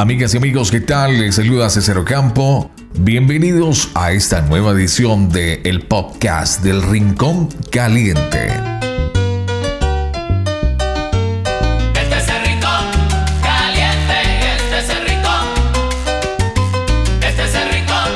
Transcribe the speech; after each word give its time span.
Amigas 0.00 0.32
y 0.32 0.38
amigos, 0.38 0.70
¿qué 0.70 0.80
tal? 0.80 1.20
Les 1.20 1.34
saluda 1.34 1.68
César 1.68 2.02
Campo. 2.04 2.70
Bienvenidos 2.98 3.90
a 3.94 4.12
esta 4.12 4.40
nueva 4.40 4.72
edición 4.72 5.28
de 5.28 5.60
el 5.66 5.82
podcast 5.82 6.64
del 6.64 6.82
Rincón 6.82 7.50
Caliente. 7.70 8.46
Este 11.92 12.16
es 12.16 12.28
el 12.30 12.46
rincón 12.46 12.86
caliente, 13.42 14.16
este 14.56 14.78
es 14.78 14.88
el 14.88 15.06
rincón. 15.06 15.46
Este 17.20 17.44
es 17.44 17.54
el 17.54 17.70
rincón 17.70 18.10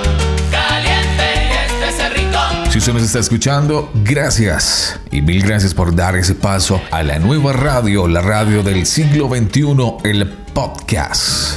caliente, 0.51 1.35
este 1.67 1.89
es 1.91 2.01
el 2.01 2.15
rincón. 2.15 2.73
Si 2.73 2.79
usted 2.79 2.95
nos 2.95 3.03
está 3.03 3.19
escuchando, 3.19 3.93
gracias. 4.03 4.99
Y 5.11 5.21
mil 5.21 5.43
gracias 5.43 5.75
por 5.75 5.95
dar 5.95 6.17
ese 6.17 6.35
paso 6.35 6.81
a 6.91 7.03
la 7.03 7.19
nueva 7.19 7.53
radio, 7.53 8.09
la 8.09 8.23
radio 8.23 8.63
del 8.63 8.87
siglo 8.87 9.29
XXI, 9.29 10.09
el 10.09 10.27
podcast. 10.55 11.54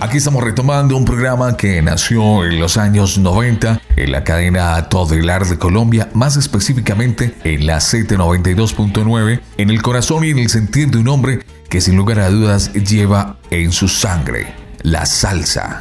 Aquí 0.00 0.18
estamos 0.18 0.44
retomando 0.44 0.96
un 0.96 1.04
programa 1.04 1.56
que 1.56 1.82
nació 1.82 2.44
en 2.44 2.60
los 2.60 2.76
años 2.76 3.18
90 3.18 3.80
en 3.96 4.12
la 4.12 4.22
cadena 4.22 4.88
Todelar 4.88 5.44
de 5.44 5.58
Colombia, 5.58 6.08
más 6.14 6.36
específicamente 6.36 7.34
en 7.42 7.66
la 7.66 7.78
CT92.9, 7.78 9.40
en 9.56 9.70
el 9.70 9.82
corazón 9.82 10.24
y 10.24 10.30
en 10.30 10.38
el 10.38 10.50
sentir 10.50 10.92
de 10.92 10.98
un 10.98 11.08
hombre 11.08 11.40
que 11.68 11.80
sin 11.80 11.96
lugar 11.96 12.20
a 12.20 12.30
dudas 12.30 12.72
lleva 12.74 13.38
en 13.50 13.72
su 13.72 13.88
sangre 13.88 14.54
la 14.82 15.04
salsa. 15.04 15.80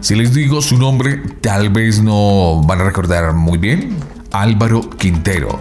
Si 0.00 0.14
les 0.14 0.32
digo 0.32 0.62
su 0.62 0.78
nombre, 0.78 1.20
tal 1.42 1.68
vez 1.68 2.02
no 2.02 2.62
van 2.62 2.80
a 2.80 2.84
recordar 2.84 3.34
muy 3.34 3.58
bien. 3.58 3.98
Álvaro 4.32 4.88
Quintero. 4.88 5.60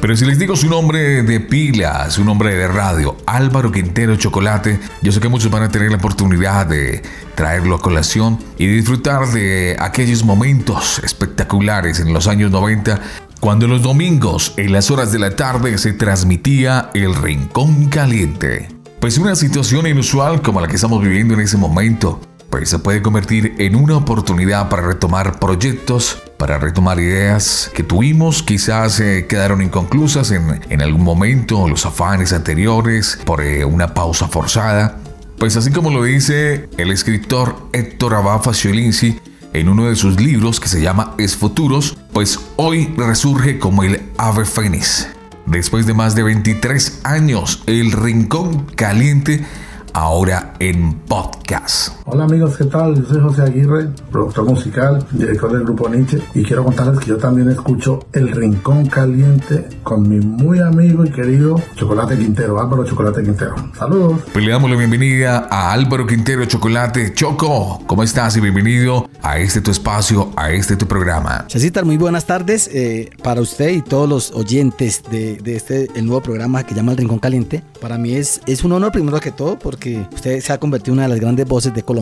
Pero 0.00 0.16
si 0.16 0.24
les 0.24 0.38
digo 0.38 0.56
su 0.56 0.70
nombre 0.70 1.22
de 1.22 1.40
pila, 1.40 2.10
su 2.10 2.24
nombre 2.24 2.54
de 2.54 2.66
radio, 2.68 3.18
Álvaro 3.26 3.70
Quintero 3.70 4.16
Chocolate, 4.16 4.80
yo 5.02 5.12
sé 5.12 5.20
que 5.20 5.28
muchos 5.28 5.50
van 5.50 5.64
a 5.64 5.68
tener 5.68 5.90
la 5.90 5.98
oportunidad 5.98 6.64
de 6.64 7.02
traerlo 7.34 7.76
a 7.76 7.80
colación 7.80 8.38
y 8.56 8.66
disfrutar 8.66 9.26
de 9.28 9.76
aquellos 9.78 10.24
momentos 10.24 11.00
espectaculares 11.04 12.00
en 12.00 12.14
los 12.14 12.28
años 12.28 12.50
90, 12.50 12.98
cuando 13.40 13.68
los 13.68 13.82
domingos 13.82 14.54
en 14.56 14.72
las 14.72 14.90
horas 14.90 15.12
de 15.12 15.18
la 15.18 15.36
tarde 15.36 15.76
se 15.76 15.92
transmitía 15.92 16.90
el 16.94 17.14
Rincón 17.14 17.90
Caliente. 17.90 18.68
Pues 19.00 19.18
una 19.18 19.34
situación 19.34 19.86
inusual 19.86 20.40
como 20.40 20.62
la 20.62 20.68
que 20.68 20.76
estamos 20.76 21.02
viviendo 21.02 21.34
en 21.34 21.40
ese 21.40 21.58
momento, 21.58 22.22
pues 22.48 22.70
se 22.70 22.78
puede 22.78 23.02
convertir 23.02 23.54
en 23.58 23.76
una 23.76 23.98
oportunidad 23.98 24.70
para 24.70 24.82
retomar 24.82 25.38
proyectos, 25.38 26.22
para 26.40 26.58
retomar 26.58 26.98
ideas 26.98 27.70
que 27.74 27.82
tuvimos, 27.82 28.42
quizás 28.42 28.98
eh, 28.98 29.26
quedaron 29.28 29.60
inconclusas 29.60 30.30
en, 30.30 30.80
algún 30.80 31.04
momento, 31.04 31.68
los 31.68 31.84
afanes 31.84 32.32
anteriores, 32.32 33.20
por 33.26 33.42
eh, 33.42 33.62
una 33.62 33.92
pausa 33.92 34.26
forzada. 34.26 34.96
Pues 35.38 35.58
así 35.58 35.70
como 35.70 35.90
lo 35.90 36.02
dice 36.02 36.70
el 36.78 36.92
escritor 36.92 37.68
Héctor 37.74 38.14
Abad 38.14 38.40
Faciolinci 38.40 39.20
en 39.52 39.68
uno 39.68 39.84
de 39.84 39.96
sus 39.96 40.18
libros 40.18 40.60
que 40.60 40.68
se 40.68 40.80
llama 40.80 41.14
Es 41.18 41.36
Futuros, 41.36 41.98
pues 42.14 42.40
hoy 42.56 42.86
resurge 42.96 43.58
como 43.58 43.82
el 43.82 44.00
ave 44.16 44.46
fénix. 44.46 45.08
Después 45.44 45.84
de 45.84 45.92
más 45.92 46.14
de 46.14 46.22
23 46.22 47.00
años, 47.04 47.62
el 47.66 47.92
Rincón 47.92 48.64
Caliente 48.76 49.44
ahora 49.92 50.54
en 50.58 50.94
podcast. 51.00 51.99
Hola 52.12 52.24
amigos, 52.24 52.56
¿qué 52.56 52.64
tal? 52.64 52.96
Yo 52.96 53.04
soy 53.04 53.20
José 53.20 53.42
Aguirre, 53.42 53.88
productor 54.10 54.44
musical, 54.44 55.06
director 55.12 55.52
del 55.52 55.62
grupo 55.62 55.88
Nietzsche 55.88 56.20
y 56.34 56.42
quiero 56.42 56.64
contarles 56.64 56.98
que 56.98 57.06
yo 57.06 57.18
también 57.18 57.48
escucho 57.50 58.00
El 58.12 58.32
Rincón 58.32 58.86
Caliente 58.86 59.68
con 59.84 60.08
mi 60.08 60.18
muy 60.18 60.58
amigo 60.58 61.04
y 61.04 61.10
querido 61.12 61.62
Chocolate 61.76 62.18
Quintero, 62.18 62.60
Álvaro 62.60 62.84
Chocolate 62.84 63.22
Quintero. 63.22 63.54
Saludos. 63.78 64.22
Pues 64.32 64.44
le 64.44 64.50
damos 64.50 64.68
la 64.68 64.76
bienvenida 64.76 65.46
a 65.48 65.70
Álvaro 65.70 66.04
Quintero 66.04 66.44
Chocolate. 66.46 67.14
Choco, 67.14 67.80
¿cómo 67.86 68.02
estás? 68.02 68.36
Y 68.36 68.40
bienvenido 68.40 69.08
a 69.22 69.38
este 69.38 69.60
tu 69.60 69.70
espacio, 69.70 70.32
a 70.34 70.50
este 70.50 70.74
tu 70.74 70.88
programa. 70.88 71.44
Chacita, 71.46 71.84
muy 71.84 71.96
buenas 71.96 72.26
tardes 72.26 72.68
eh, 72.74 73.10
para 73.22 73.40
usted 73.40 73.68
y 73.68 73.82
todos 73.82 74.08
los 74.08 74.32
oyentes 74.32 75.04
de, 75.12 75.36
de 75.36 75.54
este 75.54 75.88
el 75.94 76.06
nuevo 76.06 76.22
programa 76.22 76.64
que 76.64 76.74
llama 76.74 76.90
El 76.90 76.98
Rincón 76.98 77.20
Caliente. 77.20 77.62
Para 77.80 77.98
mí 77.98 78.14
es, 78.14 78.40
es 78.46 78.64
un 78.64 78.72
honor 78.72 78.90
primero 78.90 79.20
que 79.20 79.30
todo 79.30 79.56
porque 79.56 80.04
usted 80.12 80.40
se 80.40 80.52
ha 80.52 80.58
convertido 80.58 80.94
en 80.94 80.98
una 80.98 81.02
de 81.04 81.10
las 81.10 81.20
grandes 81.20 81.46
voces 81.46 81.72
de 81.72 81.84
Colombia. 81.84 81.99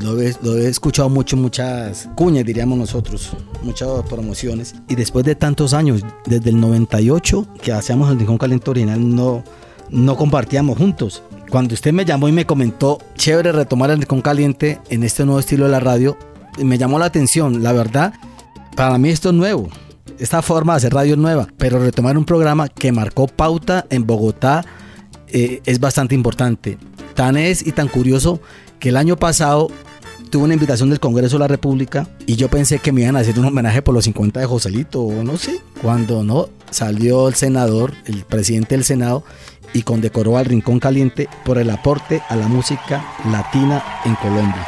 Lo 0.00 0.20
he, 0.20 0.34
lo 0.42 0.56
he 0.56 0.68
escuchado 0.68 1.08
mucho, 1.08 1.36
muchas 1.36 2.08
cuñas, 2.14 2.44
diríamos 2.44 2.78
nosotros, 2.78 3.30
muchas 3.62 3.88
promociones. 4.08 4.74
Y 4.88 4.94
después 4.94 5.24
de 5.24 5.34
tantos 5.34 5.74
años, 5.74 6.02
desde 6.26 6.50
el 6.50 6.60
98 6.60 7.46
que 7.60 7.72
hacíamos 7.72 8.10
El 8.10 8.18
Rincón 8.18 8.38
Caliente 8.38 8.70
original, 8.70 9.14
no, 9.14 9.42
no 9.90 10.16
compartíamos 10.16 10.78
juntos. 10.78 11.22
Cuando 11.50 11.74
usted 11.74 11.92
me 11.92 12.04
llamó 12.04 12.28
y 12.28 12.32
me 12.32 12.46
comentó, 12.46 12.98
chévere 13.16 13.50
retomar 13.50 13.90
el 13.90 13.98
Rincón 13.98 14.22
Caliente 14.22 14.80
en 14.88 15.02
este 15.02 15.24
nuevo 15.24 15.40
estilo 15.40 15.64
de 15.64 15.72
la 15.72 15.80
radio, 15.80 16.16
me 16.62 16.78
llamó 16.78 16.98
la 16.98 17.06
atención. 17.06 17.62
La 17.62 17.72
verdad, 17.72 18.14
para 18.76 18.96
mí 18.98 19.08
esto 19.08 19.30
es 19.30 19.34
nuevo. 19.34 19.68
Esta 20.18 20.42
forma 20.42 20.74
de 20.74 20.76
hacer 20.78 20.94
radio 20.94 21.14
es 21.14 21.18
nueva, 21.18 21.48
pero 21.56 21.82
retomar 21.82 22.16
un 22.16 22.24
programa 22.24 22.68
que 22.68 22.92
marcó 22.92 23.26
pauta 23.26 23.86
en 23.90 24.06
Bogotá 24.06 24.64
eh, 25.28 25.60
es 25.64 25.80
bastante 25.80 26.14
importante. 26.14 26.78
Tan 27.20 27.36
es 27.36 27.66
y 27.66 27.72
tan 27.72 27.86
curioso 27.86 28.40
que 28.78 28.88
el 28.88 28.96
año 28.96 29.14
pasado 29.14 29.68
tuve 30.30 30.44
una 30.44 30.54
invitación 30.54 30.88
del 30.88 31.00
Congreso 31.00 31.36
de 31.36 31.40
la 31.40 31.48
República 31.48 32.08
y 32.24 32.36
yo 32.36 32.48
pensé 32.48 32.78
que 32.78 32.92
me 32.92 33.02
iban 33.02 33.14
a 33.14 33.18
hacer 33.18 33.38
un 33.38 33.44
homenaje 33.44 33.82
por 33.82 33.94
los 33.94 34.04
50 34.04 34.40
de 34.40 34.46
Joselito 34.46 35.02
o 35.02 35.22
no 35.22 35.36
sé. 35.36 35.60
Cuando 35.82 36.24
no, 36.24 36.48
salió 36.70 37.28
el 37.28 37.34
senador, 37.34 37.92
el 38.06 38.24
presidente 38.24 38.74
del 38.74 38.84
Senado 38.84 39.22
y 39.74 39.82
condecoró 39.82 40.38
al 40.38 40.46
Rincón 40.46 40.80
Caliente 40.80 41.28
por 41.44 41.58
el 41.58 41.68
aporte 41.68 42.22
a 42.30 42.36
la 42.36 42.48
música 42.48 43.04
latina 43.30 43.84
en 44.06 44.14
Colombia. 44.14 44.66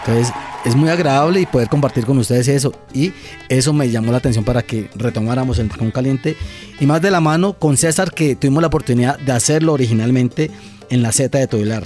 Entonces 0.00 0.34
es 0.64 0.74
muy 0.74 0.88
agradable 0.88 1.40
y 1.42 1.46
poder 1.46 1.68
compartir 1.68 2.04
con 2.04 2.18
ustedes 2.18 2.48
eso. 2.48 2.72
Y 2.92 3.12
eso 3.48 3.72
me 3.72 3.88
llamó 3.88 4.10
la 4.10 4.18
atención 4.18 4.44
para 4.44 4.62
que 4.62 4.90
retomáramos 4.96 5.60
el 5.60 5.70
Rincón 5.70 5.92
Caliente. 5.92 6.36
Y 6.80 6.86
más 6.86 7.00
de 7.00 7.12
la 7.12 7.20
mano 7.20 7.52
con 7.52 7.76
César, 7.76 8.10
que 8.10 8.34
tuvimos 8.34 8.60
la 8.60 8.66
oportunidad 8.66 9.20
de 9.20 9.30
hacerlo 9.30 9.72
originalmente 9.72 10.50
en 10.90 11.02
la 11.02 11.12
Z 11.12 11.38
de 11.38 11.46
Toilar. 11.46 11.84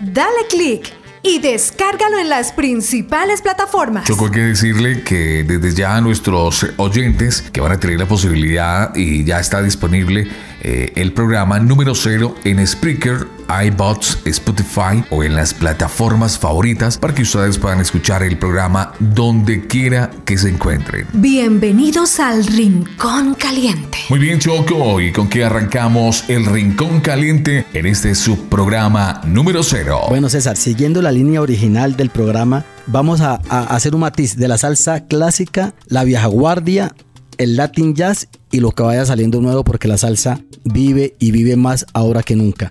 Dale 0.00 0.46
click 0.50 0.92
y 1.24 1.38
descárgalo 1.38 2.18
en 2.18 2.28
las 2.28 2.52
principales 2.52 3.40
plataformas. 3.40 4.04
Choco, 4.04 4.26
hay 4.26 4.30
que 4.30 4.40
decirle 4.40 5.02
que 5.02 5.42
desde 5.42 5.74
ya 5.74 5.96
a 5.96 6.00
nuestros 6.02 6.66
oyentes 6.76 7.40
que 7.40 7.60
van 7.62 7.72
a 7.72 7.80
tener 7.80 7.98
la 7.98 8.06
posibilidad 8.06 8.94
y 8.94 9.24
ya 9.24 9.40
está 9.40 9.62
disponible 9.62 10.28
eh, 10.60 10.92
el 10.96 11.12
programa 11.12 11.58
número 11.58 11.94
cero 11.94 12.34
en 12.44 12.64
Spreaker, 12.66 13.26
iBots, 13.48 14.18
Spotify 14.24 15.04
o 15.10 15.22
en 15.22 15.34
las 15.34 15.54
plataformas 15.54 16.38
favoritas 16.38 16.98
para 16.98 17.14
que 17.14 17.22
ustedes 17.22 17.58
puedan 17.58 17.80
escuchar 17.80 18.22
el 18.22 18.38
programa 18.38 18.92
donde 18.98 19.66
quiera 19.66 20.10
que 20.24 20.38
se 20.38 20.48
encuentren. 20.48 21.06
Bienvenidos 21.12 22.20
al 22.20 22.46
Rincón 22.46 23.34
Caliente. 23.34 23.98
Muy 24.08 24.18
bien, 24.18 24.38
Choco, 24.38 25.00
¿y 25.00 25.12
con 25.12 25.28
qué 25.28 25.44
arrancamos 25.44 26.24
el 26.28 26.46
Rincón 26.46 27.00
Caliente 27.00 27.66
en 27.72 27.86
este 27.86 28.14
subprograma 28.14 29.20
número 29.24 29.62
cero? 29.62 30.02
Bueno, 30.08 30.28
César, 30.28 30.56
siguiendo 30.56 31.02
la 31.02 31.12
línea 31.12 31.40
original 31.40 31.96
del 31.96 32.10
programa, 32.10 32.64
vamos 32.86 33.20
a, 33.20 33.40
a 33.48 33.64
hacer 33.74 33.94
un 33.94 34.02
matiz 34.02 34.36
de 34.36 34.48
la 34.48 34.58
salsa 34.58 35.06
clásica, 35.06 35.74
la 35.86 36.04
vieja 36.04 36.26
guardia, 36.26 36.94
el 37.38 37.56
Latin 37.56 37.94
Jazz 37.94 38.28
y 38.50 38.60
lo 38.60 38.72
que 38.72 38.82
vaya 38.82 39.04
saliendo 39.04 39.40
nuevo 39.40 39.64
porque 39.64 39.88
la 39.88 39.98
salsa 39.98 40.40
vive 40.64 41.14
y 41.18 41.30
vive 41.30 41.56
más 41.56 41.86
ahora 41.92 42.22
que 42.22 42.36
nunca. 42.36 42.70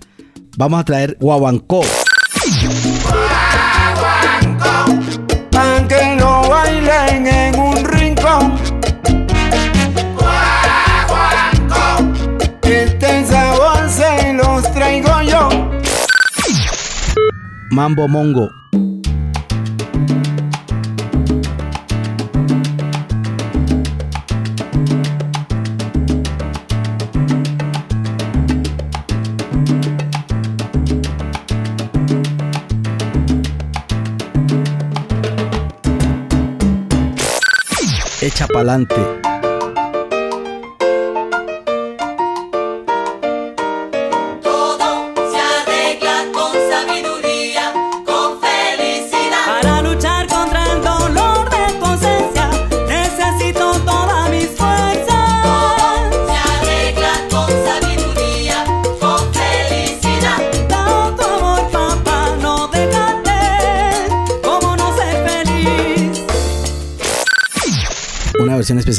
Vamos 0.56 0.80
a 0.80 0.84
traer 0.84 1.16
guaguancó. 1.20 1.80
Pan 5.50 5.88
que 5.88 6.16
no 6.16 6.48
bailen 6.48 7.26
en 7.26 7.58
un 7.58 7.84
rincón. 7.84 8.54
Este 12.62 13.26
sabor 13.26 13.90
se 13.90 14.32
los 14.34 14.72
traigo 14.72 15.22
yo. 15.22 15.48
Mambo 17.70 18.06
Mongo. 18.06 18.63
Echa 38.34 38.48
pa'lante. 38.48 39.23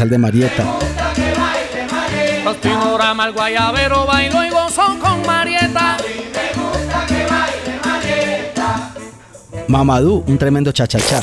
De 0.10 0.18
Marieta. 0.18 0.64
Los 2.44 2.58
el 3.28 3.34
guayabero, 3.34 4.06
bailo 4.06 4.44
y 4.44 4.50
gozo 4.50 4.98
con 5.02 5.26
Marieta. 5.26 5.98
Mamadou, 9.68 10.24
un 10.28 10.38
tremendo 10.38 10.72
cha-cha-cha. 10.72 11.20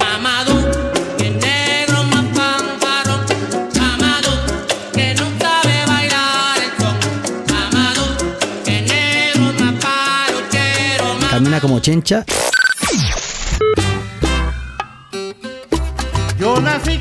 Mamadou, 0.00 0.70
que 1.18 1.30
negro 1.30 2.00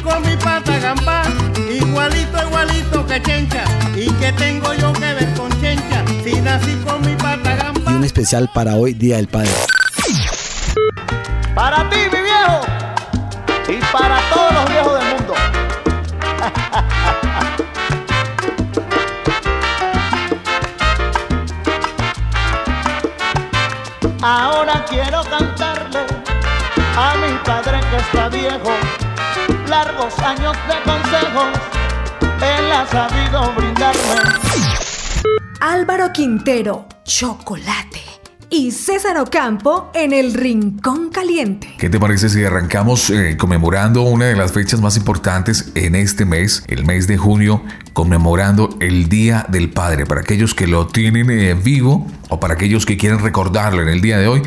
con 0.10 0.22
mi 0.24 0.36
pata 0.36 0.78
gamba, 0.80 1.22
igualito, 1.70 2.38
igualito 2.48 3.06
que 3.06 3.22
chencha. 3.22 3.64
¿Y 3.96 4.10
que 4.14 4.32
tengo 4.34 4.74
yo 4.74 4.92
que 4.94 5.14
ver 5.14 5.32
con 5.36 5.50
chencha? 5.62 6.04
Si 6.24 6.42
nací 6.42 6.76
con 6.86 7.02
mi 7.06 7.16
pata 7.16 7.56
gamba. 7.56 7.92
Y 7.92 7.96
un 7.96 8.04
especial 8.04 8.50
para 8.54 8.76
hoy, 8.76 8.94
Día 8.94 9.18
del 9.18 9.28
Padre. 9.28 9.52
Para 11.54 11.90
ti, 11.90 11.98
mi 12.12 12.22
viejo, 12.22 12.62
y 13.68 13.78
para 13.92 14.20
todos 14.30 14.54
los 14.54 14.70
viejos 14.70 15.00
del 15.00 15.08
mundo. 15.14 15.34
Ahora 24.22 24.86
quiero 24.90 25.24
cantarle 25.24 26.00
a 26.98 27.16
mi 27.16 27.38
padre 27.46 27.80
que 27.90 27.98
está 27.98 28.28
viejo, 28.28 28.70
largos 30.10 30.20
años 30.20 30.58
de 30.68 30.92
consejos, 30.92 31.60
él 32.42 32.72
ha 32.72 32.88
sabido 32.88 33.54
brindarme. 33.56 34.00
Álvaro 35.60 36.12
Quintero, 36.14 36.88
chocolate. 37.04 38.02
Y 38.52 38.72
César 38.72 39.18
Ocampo 39.20 39.92
en 39.94 40.12
el 40.12 40.34
Rincón 40.34 41.10
Caliente. 41.10 41.76
¿Qué 41.78 41.88
te 41.88 42.00
parece 42.00 42.30
si 42.30 42.44
arrancamos 42.44 43.12
eh, 43.12 43.38
conmemorando 43.38 44.02
una 44.02 44.26
de 44.26 44.36
las 44.36 44.54
fechas 44.54 44.82
más 44.82 44.98
importantes 44.98 45.72
en 45.76 45.94
este 45.94 46.26
mes, 46.26 46.64
el 46.68 46.84
mes 46.84 47.06
de 47.06 47.18
junio, 47.18 47.62
conmemorando 47.94 48.76
el 48.80 49.08
Día 49.08 49.46
del 49.50 49.70
Padre? 49.70 50.08
Para 50.08 50.22
aquellos 50.22 50.56
que 50.56 50.66
lo 50.66 50.88
tienen 50.88 51.30
eh, 51.30 51.54
vivo 51.54 52.08
o 52.30 52.40
para 52.40 52.56
aquellos 52.56 52.88
que 52.88 52.98
quieren 52.98 53.20
recordarlo 53.20 53.84
en 53.84 53.90
el 53.90 54.02
día 54.02 54.18
de 54.18 54.28
hoy, 54.28 54.42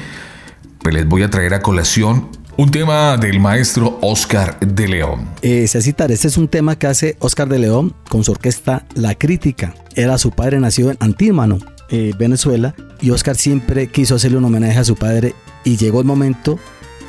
pues 0.80 0.94
les 0.94 1.06
voy 1.06 1.22
a 1.22 1.30
traer 1.30 1.54
a 1.54 1.62
colación 1.62 2.28
un 2.56 2.70
tema 2.70 3.16
del 3.16 3.40
maestro 3.40 3.98
Oscar 4.02 4.58
de 4.60 4.88
León. 4.88 5.28
Eh, 5.42 5.66
Cecitar, 5.66 6.12
este 6.12 6.28
es 6.28 6.36
un 6.36 6.48
tema 6.48 6.76
que 6.76 6.86
hace 6.86 7.16
Oscar 7.18 7.48
de 7.48 7.58
León 7.58 7.94
con 8.08 8.24
su 8.24 8.32
orquesta 8.32 8.84
La 8.94 9.14
Crítica. 9.14 9.74
Era 9.94 10.18
su 10.18 10.30
padre 10.30 10.60
nacido 10.60 10.90
en 10.90 10.96
Antímano, 11.00 11.58
eh, 11.88 12.12
Venezuela, 12.18 12.74
y 13.00 13.10
Oscar 13.10 13.36
siempre 13.36 13.88
quiso 13.88 14.16
hacerle 14.16 14.38
un 14.38 14.44
homenaje 14.44 14.78
a 14.78 14.84
su 14.84 14.96
padre 14.96 15.34
y 15.64 15.76
llegó 15.76 16.00
el 16.00 16.06
momento 16.06 16.58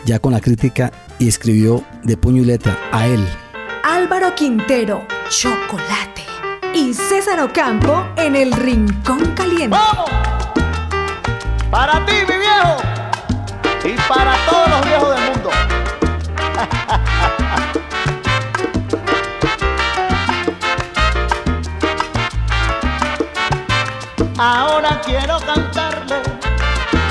ya 0.05 0.19
con 0.19 0.33
la 0.33 0.41
crítica 0.41 0.91
y 1.19 1.27
escribió 1.27 1.83
de 2.03 2.17
puño 2.17 2.41
y 2.41 2.45
letra 2.45 2.77
a 2.91 3.07
él. 3.07 3.25
Álvaro 3.83 4.35
Quintero, 4.35 5.05
chocolate. 5.29 6.23
Y 6.73 6.93
César 6.93 7.39
Ocampo 7.39 8.05
en 8.17 8.35
el 8.35 8.51
Rincón 8.51 9.33
Caliente. 9.35 9.69
¡Vamos! 9.69 10.09
Para 11.69 12.05
ti, 12.05 12.13
mi 12.27 12.37
viejo, 12.37 12.77
y 13.85 13.97
para 14.07 14.35
todos 14.45 14.69
los 14.69 14.85
viejos 14.85 15.09
mundo. 15.09 15.22
Ahora 24.37 24.99
quiero 25.05 25.39
cantarle 25.39 26.21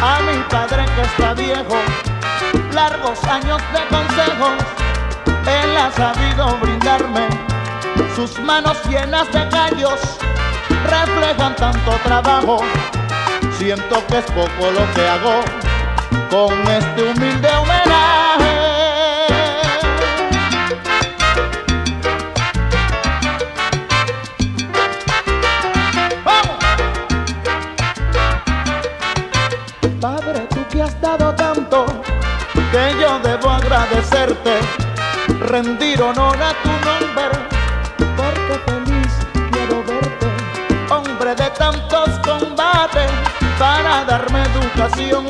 a 0.03 0.21
mi 0.21 0.39
padre 0.51 0.85
que 0.95 1.03
está 1.03 1.33
viejo, 1.35 1.77
largos 2.73 3.23
años 3.25 3.63
de 3.73 3.87
consejos, 3.89 4.57
él 5.47 5.77
ha 5.77 5.91
sabido 5.93 6.59
brindarme, 6.61 7.29
sus 8.15 8.39
manos 8.41 8.77
llenas 8.89 9.31
de 9.33 9.49
callos 9.49 10.01
reflejan 10.91 11.57
tanto 11.57 11.93
trabajo, 12.05 12.59
siento 13.57 14.07
que 14.09 14.19
es 14.19 14.25
poco 14.27 14.71
lo 14.71 14.93
que 14.95 15.09
hago 15.09 15.43
con 16.31 16.53
este 16.69 17.03
humilde 17.03 17.49
homenaje. 17.49 17.92
Agradecerte, 33.93 34.59
rendir 35.41 36.01
honor 36.03 36.37
a 36.43 36.55
tu 36.63 36.71
nombre, 36.87 37.39
porque 38.17 38.61
feliz 38.67 39.13
quiero 39.51 39.85
verte, 39.85 40.27
hombre 40.91 41.35
de 41.35 41.51
tantos 41.51 42.09
combates, 42.25 43.11
para 43.59 44.05
darme 44.05 44.43
educación. 44.43 45.27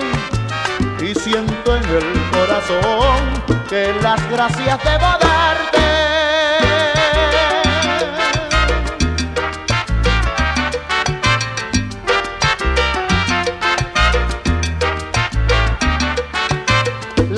Y 1.01 1.15
siento 1.15 1.77
en 1.77 1.85
el 1.85 2.31
corazón 2.31 3.63
que 3.69 3.93
las 4.01 4.31
gracias 4.31 4.79
debo 4.85 5.07
darte. 5.21 5.83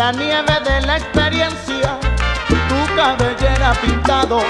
la 0.04 0.12
nieve 0.12 0.43
experiencia, 0.96 1.98
tu 2.48 2.94
cabellera 2.96 3.72
pintado, 3.80 4.40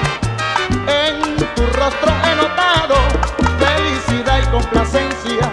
en 0.86 1.36
tu 1.54 1.66
rostro 1.78 2.12
he 2.24 2.36
notado 2.36 2.96
felicidad 3.58 4.40
y 4.42 4.46
complacencia 4.50 5.52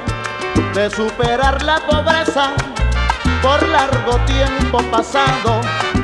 de 0.74 0.90
superar 0.90 1.62
la 1.64 1.80
pobreza 1.80 2.52
por 3.42 3.68
largo 3.68 4.18
tiempo 4.26 4.80
pasado. 4.92 5.62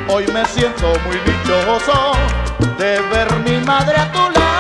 Hoy 0.09 0.25
me 0.33 0.45
siento 0.45 0.87
muy 1.05 1.17
dichoso 1.25 2.13
de 2.77 3.01
ver 3.01 3.33
mi 3.45 3.57
madre 3.65 3.97
a 3.97 4.11
tu 4.11 4.19
lado. 4.19 4.56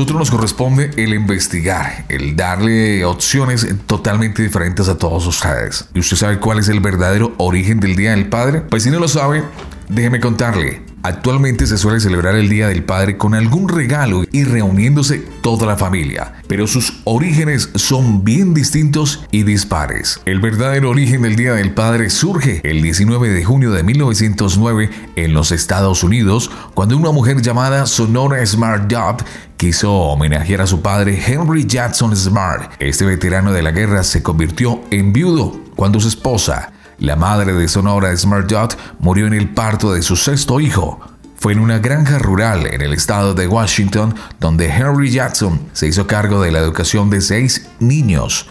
Nosotros 0.00 0.18
nos 0.18 0.30
corresponde 0.30 0.90
el 0.96 1.12
investigar, 1.12 2.06
el 2.08 2.34
darle 2.34 3.04
opciones 3.04 3.66
totalmente 3.84 4.42
diferentes 4.42 4.88
a 4.88 4.96
todos 4.96 5.26
ustedes. 5.26 5.90
¿Y 5.92 5.98
usted 5.98 6.16
sabe 6.16 6.38
cuál 6.38 6.58
es 6.58 6.70
el 6.70 6.80
verdadero 6.80 7.34
origen 7.36 7.80
del 7.80 7.96
Día 7.96 8.12
del 8.12 8.26
Padre? 8.26 8.62
Pues 8.62 8.84
si 8.84 8.90
no 8.90 8.98
lo 8.98 9.08
sabe, 9.08 9.44
déjeme 9.90 10.18
contarle. 10.18 10.89
Actualmente 11.02 11.66
se 11.66 11.78
suele 11.78 11.98
celebrar 11.98 12.34
el 12.34 12.48
Día 12.48 12.68
del 12.68 12.84
Padre 12.84 13.16
con 13.16 13.34
algún 13.34 13.68
regalo 13.68 14.24
y 14.32 14.44
reuniéndose 14.44 15.18
toda 15.42 15.66
la 15.66 15.76
familia, 15.76 16.34
pero 16.46 16.66
sus 16.66 17.00
orígenes 17.04 17.70
son 17.74 18.22
bien 18.22 18.52
distintos 18.52 19.24
y 19.30 19.44
dispares. 19.44 20.20
El 20.26 20.40
verdadero 20.40 20.90
origen 20.90 21.22
del 21.22 21.36
Día 21.36 21.54
del 21.54 21.72
Padre 21.72 22.10
surge 22.10 22.60
el 22.64 22.82
19 22.82 23.30
de 23.30 23.44
junio 23.44 23.70
de 23.70 23.82
1909 23.82 24.90
en 25.16 25.32
los 25.32 25.52
Estados 25.52 26.04
Unidos, 26.04 26.50
cuando 26.74 26.96
una 26.98 27.12
mujer 27.12 27.40
llamada 27.40 27.86
Sonora 27.86 28.44
Smart 28.44 28.90
Dodd 28.90 29.22
quiso 29.56 29.92
homenajear 29.92 30.62
a 30.62 30.66
su 30.66 30.80
padre 30.80 31.18
Henry 31.26 31.66
Jackson 31.66 32.16
Smart. 32.16 32.72
Este 32.78 33.04
veterano 33.04 33.52
de 33.52 33.62
la 33.62 33.72
guerra 33.72 34.04
se 34.04 34.22
convirtió 34.22 34.82
en 34.90 35.12
viudo 35.12 35.60
cuando 35.76 36.00
su 36.00 36.08
esposa, 36.08 36.72
la 37.00 37.16
madre 37.16 37.54
de 37.54 37.66
Sonora 37.66 38.14
Smart 38.16 38.48
Dot 38.48 38.78
murió 39.00 39.26
en 39.26 39.32
el 39.32 39.48
parto 39.48 39.92
de 39.92 40.02
su 40.02 40.16
sexto 40.16 40.60
hijo. 40.60 41.00
Fue 41.36 41.54
en 41.54 41.58
una 41.58 41.78
granja 41.78 42.18
rural 42.18 42.66
en 42.66 42.82
el 42.82 42.92
estado 42.92 43.32
de 43.32 43.48
Washington 43.48 44.14
donde 44.38 44.68
Henry 44.68 45.10
Jackson 45.10 45.58
se 45.72 45.88
hizo 45.88 46.06
cargo 46.06 46.42
de 46.42 46.52
la 46.52 46.58
educación 46.58 47.08
de 47.08 47.22
seis 47.22 47.68
niños. 47.80 48.50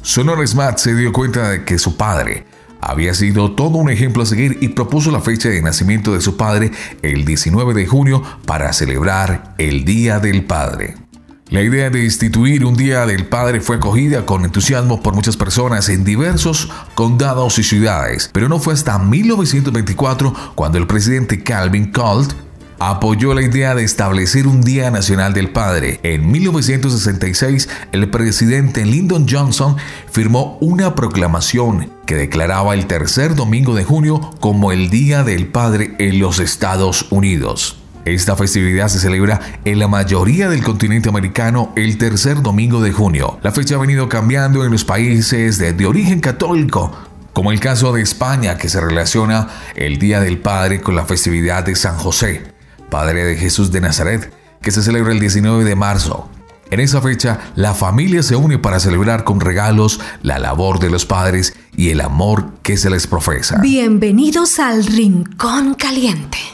Sonora 0.00 0.46
Smart 0.46 0.78
se 0.78 0.94
dio 0.94 1.12
cuenta 1.12 1.50
de 1.50 1.64
que 1.64 1.78
su 1.78 1.96
padre 1.96 2.46
había 2.80 3.14
sido 3.14 3.52
todo 3.52 3.78
un 3.78 3.90
ejemplo 3.90 4.22
a 4.22 4.26
seguir 4.26 4.58
y 4.60 4.68
propuso 4.68 5.10
la 5.10 5.20
fecha 5.20 5.50
de 5.50 5.62
nacimiento 5.62 6.14
de 6.14 6.20
su 6.22 6.36
padre 6.36 6.70
el 7.02 7.24
19 7.24 7.74
de 7.74 7.86
junio 7.86 8.22
para 8.46 8.72
celebrar 8.72 9.54
el 9.58 9.84
Día 9.84 10.20
del 10.20 10.44
Padre. 10.44 11.03
La 11.50 11.60
idea 11.60 11.90
de 11.90 12.02
instituir 12.02 12.64
un 12.64 12.74
Día 12.74 13.04
del 13.04 13.26
Padre 13.26 13.60
fue 13.60 13.76
acogida 13.76 14.24
con 14.24 14.44
entusiasmo 14.44 15.02
por 15.02 15.14
muchas 15.14 15.36
personas 15.36 15.90
en 15.90 16.02
diversos 16.02 16.70
condados 16.94 17.58
y 17.58 17.62
ciudades, 17.62 18.30
pero 18.32 18.48
no 18.48 18.58
fue 18.58 18.72
hasta 18.72 18.98
1924 18.98 20.34
cuando 20.54 20.78
el 20.78 20.86
presidente 20.86 21.42
Calvin 21.42 21.92
Colt 21.92 22.32
apoyó 22.78 23.34
la 23.34 23.42
idea 23.42 23.74
de 23.74 23.84
establecer 23.84 24.46
un 24.46 24.62
Día 24.62 24.90
Nacional 24.90 25.34
del 25.34 25.50
Padre. 25.50 26.00
En 26.02 26.30
1966, 26.32 27.68
el 27.92 28.08
presidente 28.08 28.84
Lyndon 28.86 29.26
Johnson 29.28 29.76
firmó 30.10 30.56
una 30.60 30.94
proclamación 30.94 31.90
que 32.06 32.14
declaraba 32.14 32.74
el 32.74 32.86
tercer 32.86 33.34
domingo 33.34 33.74
de 33.74 33.84
junio 33.84 34.30
como 34.40 34.72
el 34.72 34.88
Día 34.88 35.24
del 35.24 35.46
Padre 35.46 35.94
en 35.98 36.18
los 36.18 36.38
Estados 36.38 37.06
Unidos. 37.10 37.83
Esta 38.04 38.36
festividad 38.36 38.88
se 38.88 38.98
celebra 38.98 39.40
en 39.64 39.78
la 39.78 39.88
mayoría 39.88 40.50
del 40.50 40.62
continente 40.62 41.08
americano 41.08 41.72
el 41.74 41.96
tercer 41.96 42.42
domingo 42.42 42.82
de 42.82 42.92
junio. 42.92 43.38
La 43.42 43.50
fecha 43.50 43.76
ha 43.76 43.78
venido 43.78 44.10
cambiando 44.10 44.62
en 44.64 44.72
los 44.72 44.84
países 44.84 45.56
de, 45.56 45.86
origen 45.86 46.20
católico, 46.20 46.92
como 47.32 47.50
el 47.50 47.60
caso 47.60 47.94
de 47.94 48.02
España, 48.02 48.58
que 48.58 48.68
se 48.68 48.80
relaciona 48.80 49.48
el 49.74 49.98
Día 49.98 50.20
del 50.20 50.38
Padre 50.38 50.82
con 50.82 50.94
la 50.94 51.06
festividad 51.06 51.64
de 51.64 51.76
San 51.76 51.96
José, 51.96 52.42
Padre 52.90 53.24
de 53.24 53.36
Jesús 53.36 53.72
de 53.72 53.80
Nazaret, 53.80 54.30
que 54.60 54.70
se 54.70 54.82
celebra 54.82 55.12
el 55.12 55.20
19 55.20 55.64
de 55.64 55.74
marzo. 55.74 56.28
En 56.70 56.80
esa 56.80 57.00
fecha, 57.00 57.52
la 57.54 57.72
familia 57.72 58.22
se 58.22 58.36
une 58.36 58.58
para 58.58 58.80
celebrar 58.80 59.24
con 59.24 59.40
regalos 59.40 60.00
la 60.22 60.38
labor 60.38 60.78
de 60.78 60.90
los 60.90 61.06
padres 61.06 61.56
y 61.74 61.88
el 61.88 62.02
amor 62.02 62.52
que 62.62 62.76
se 62.76 62.90
les 62.90 63.06
profesa. 63.06 63.60
Bienvenidos 63.62 64.58
al 64.58 64.84
Rincón 64.84 65.74
Caliente. 65.74 66.53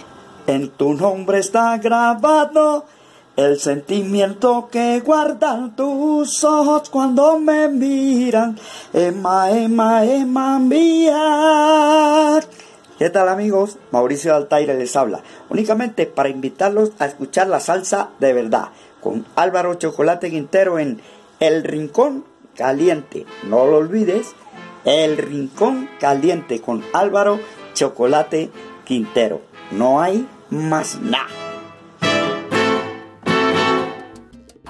En 0.51 0.71
tu 0.71 0.95
nombre 0.95 1.39
está 1.39 1.79
grabado 1.79 2.85
el 3.37 3.61
sentimiento 3.61 4.69
que 4.69 4.99
guardan 4.99 5.77
tus 5.77 6.43
ojos 6.43 6.91
cuando 6.91 7.39
me 7.39 7.69
miran. 7.69 8.59
Emma, 8.93 9.53
Emma, 9.53 10.05
Emma 10.05 10.59
mía. 10.59 12.41
¿Qué 12.99 13.11
tal 13.11 13.29
amigos? 13.29 13.79
Mauricio 13.93 14.35
Altaire 14.35 14.77
les 14.77 14.97
habla. 14.97 15.21
Únicamente 15.51 16.07
para 16.07 16.31
invitarlos 16.31 16.91
a 16.99 17.07
escuchar 17.07 17.47
la 17.47 17.61
salsa 17.61 18.11
de 18.19 18.33
verdad 18.33 18.71
con 19.01 19.25
Álvaro 19.37 19.75
Chocolate 19.75 20.31
Quintero 20.31 20.81
en 20.81 21.01
El 21.39 21.63
Rincón 21.63 22.25
Caliente. 22.57 23.25
No 23.45 23.67
lo 23.67 23.77
olvides, 23.77 24.35
El 24.85 25.17
Rincón 25.17 25.89
Caliente 26.01 26.61
con 26.61 26.83
Álvaro 26.93 27.39
Chocolate 27.75 28.51
Quintero. 28.85 29.43
No 29.71 30.01
hay 30.01 30.27
más 30.51 30.99
nada. 31.01 31.27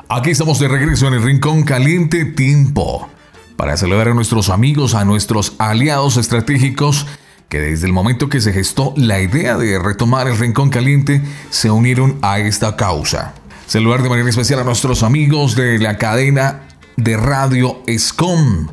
Aquí 0.08 0.30
estamos 0.30 0.58
de 0.58 0.68
regreso 0.68 1.06
en 1.06 1.14
el 1.14 1.22
Rincón 1.22 1.62
Caliente 1.62 2.24
Tiempo 2.24 3.08
para 3.56 3.76
celebrar 3.76 4.08
a 4.08 4.14
nuestros 4.14 4.48
amigos, 4.48 4.94
a 4.94 5.04
nuestros 5.04 5.54
aliados 5.58 6.16
estratégicos 6.16 7.06
que 7.48 7.60
desde 7.60 7.86
el 7.86 7.92
momento 7.92 8.28
que 8.28 8.40
se 8.40 8.52
gestó 8.52 8.94
la 8.96 9.20
idea 9.20 9.56
de 9.56 9.78
retomar 9.78 10.28
el 10.28 10.38
Rincón 10.38 10.70
Caliente 10.70 11.20
se 11.50 11.70
unieron 11.70 12.18
a 12.22 12.38
esta 12.38 12.76
causa. 12.76 13.34
Saludar 13.66 14.02
de 14.02 14.08
manera 14.08 14.28
especial 14.28 14.60
a 14.60 14.64
nuestros 14.64 15.02
amigos 15.02 15.56
de 15.56 15.78
la 15.78 15.96
cadena 15.98 16.62
de 16.96 17.16
radio 17.16 17.82
ESCOM 17.86 18.68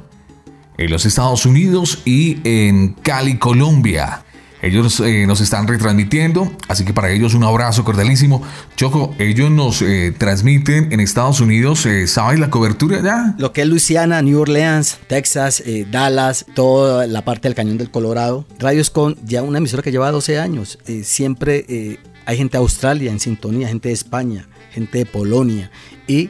en 0.77 0.91
los 0.91 1.05
Estados 1.05 1.45
Unidos 1.45 2.01
y 2.05 2.39
en 2.43 2.93
Cali, 2.93 3.37
Colombia. 3.37 4.23
Ellos 4.67 4.99
eh, 4.99 5.25
nos 5.25 5.41
están 5.41 5.67
retransmitiendo, 5.67 6.51
así 6.67 6.83
que 6.83 6.93
para 6.93 7.09
ellos 7.09 7.33
un 7.33 7.43
abrazo 7.43 7.83
cordialísimo. 7.83 8.43
Choco, 8.75 9.15
ellos 9.17 9.49
nos 9.49 9.81
eh, 9.81 10.13
transmiten 10.17 10.91
en 10.91 10.99
Estados 10.99 11.39
Unidos, 11.39 11.85
eh, 11.85 12.05
¿sabes 12.07 12.39
la 12.39 12.49
cobertura 12.49 13.01
ya? 13.01 13.35
Lo 13.37 13.53
que 13.53 13.61
es 13.61 13.67
Luisiana, 13.67 14.21
New 14.21 14.39
Orleans, 14.39 14.99
Texas, 15.07 15.63
Dallas, 15.89 16.45
toda 16.53 17.07
la 17.07 17.23
parte 17.23 17.47
del 17.47 17.55
Cañón 17.55 17.77
del 17.77 17.91
Colorado. 17.91 18.45
Radios 18.59 18.89
con 18.89 19.15
ya 19.25 19.41
una 19.41 19.59
emisora 19.59 19.81
que 19.81 19.91
lleva 19.91 20.11
12 20.11 20.39
años. 20.39 20.77
Siempre 21.03 21.99
hay 22.25 22.37
gente 22.37 22.57
de 22.57 22.61
Australia 22.61 23.11
en 23.11 23.19
sintonía, 23.19 23.69
gente 23.69 23.87
de 23.87 23.93
España, 23.93 24.47
gente 24.71 24.97
de 24.97 25.05
Polonia. 25.05 25.71
Y 26.07 26.29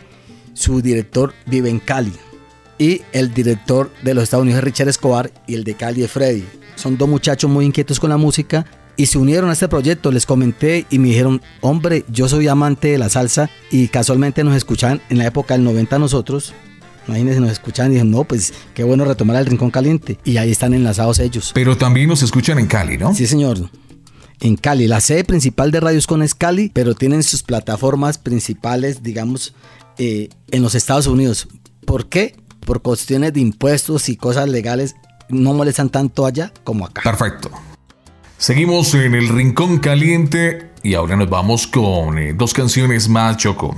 su 0.54 0.82
director 0.82 1.34
vive 1.46 1.70
en 1.70 1.80
Cali. 1.80 2.14
Y 2.80 3.02
el 3.12 3.34
director 3.34 3.92
de 4.04 4.14
los 4.14 4.24
Estados 4.24 4.44
Unidos 4.44 4.60
es 4.60 4.64
Richard 4.64 4.90
Escobar 4.90 5.32
y 5.48 5.56
el 5.56 5.64
de 5.64 5.74
Cali 5.74 6.04
es 6.04 6.12
Freddy. 6.12 6.46
Son 6.78 6.98
dos 6.98 7.10
muchachos 7.10 7.50
muy 7.50 7.66
inquietos 7.66 8.00
con 8.00 8.10
la 8.12 8.18
música 8.18 8.66
y 8.96 9.08
se 9.08 9.18
unieron 9.18 9.50
a 9.50 9.54
este 9.54 9.68
proyecto. 9.68 10.12
Les 10.12 10.26
comenté 10.26 10.86
y 10.90 11.00
me 11.00 11.10
dijeron, 11.10 11.42
hombre, 11.62 12.06
yo 12.08 12.30
soy 12.30 12.48
amante 12.48 12.90
de 12.90 12.98
la 12.98 13.10
salsa 13.10 13.50
y 13.72 13.88
casualmente 13.88 14.44
nos 14.44 14.56
escuchan 14.56 15.02
en 15.10 15.18
la 15.18 15.26
época 15.26 15.56
del 15.56 15.64
90 15.64 15.98
nosotros. 16.00 16.54
Imagínense, 17.08 17.40
nos 17.40 17.52
escuchan 17.52 17.88
y 17.88 17.90
dijeron, 17.92 18.12
no, 18.12 18.24
pues 18.26 18.54
qué 18.74 18.84
bueno 18.84 19.06
retomar 19.06 19.38
el 19.38 19.46
Rincón 19.48 19.72
Caliente. 19.72 20.20
Y 20.24 20.38
ahí 20.38 20.52
están 20.52 20.74
enlazados 20.74 21.20
ellos. 21.20 21.52
Pero 21.54 21.78
también 21.78 22.10
nos 22.10 22.22
escuchan 22.22 22.60
en 22.60 22.68
Cali, 22.68 22.98
¿no? 22.98 23.14
Sí, 23.14 23.26
señor. 23.26 23.58
En 24.40 24.56
Cali, 24.56 24.88
la 24.88 25.02
sede 25.02 25.24
principal 25.24 25.72
de 25.72 25.80
Radios 25.80 26.06
Con 26.06 26.22
es 26.22 26.36
Cali, 26.36 26.70
pero 26.72 26.94
tienen 26.94 27.24
sus 27.24 27.42
plataformas 27.42 28.20
principales, 28.20 29.02
digamos, 29.02 29.56
eh, 29.98 30.30
en 30.52 30.62
los 30.62 30.76
Estados 30.76 31.08
Unidos. 31.08 31.48
¿Por 31.86 32.08
qué? 32.08 32.36
Por 32.60 32.84
cuestiones 32.84 33.34
de 33.34 33.40
impuestos 33.40 34.10
y 34.10 34.16
cosas 34.16 34.48
legales, 34.48 34.96
no 35.30 35.54
molestan 35.54 35.90
tanto 35.90 36.26
allá 36.26 36.52
como 36.64 36.86
acá. 36.86 37.02
Perfecto. 37.04 37.50
Seguimos 38.38 38.94
en 38.94 39.16
el 39.16 39.30
Rincón 39.30 39.80
Caliente 39.80 40.72
y 40.84 40.94
ahora 40.94 41.16
nos 41.16 41.30
vamos 41.30 41.66
con 41.66 42.20
eh, 42.20 42.34
dos 42.34 42.54
canciones 42.54 43.10
más, 43.10 43.38
Choco. 43.38 43.76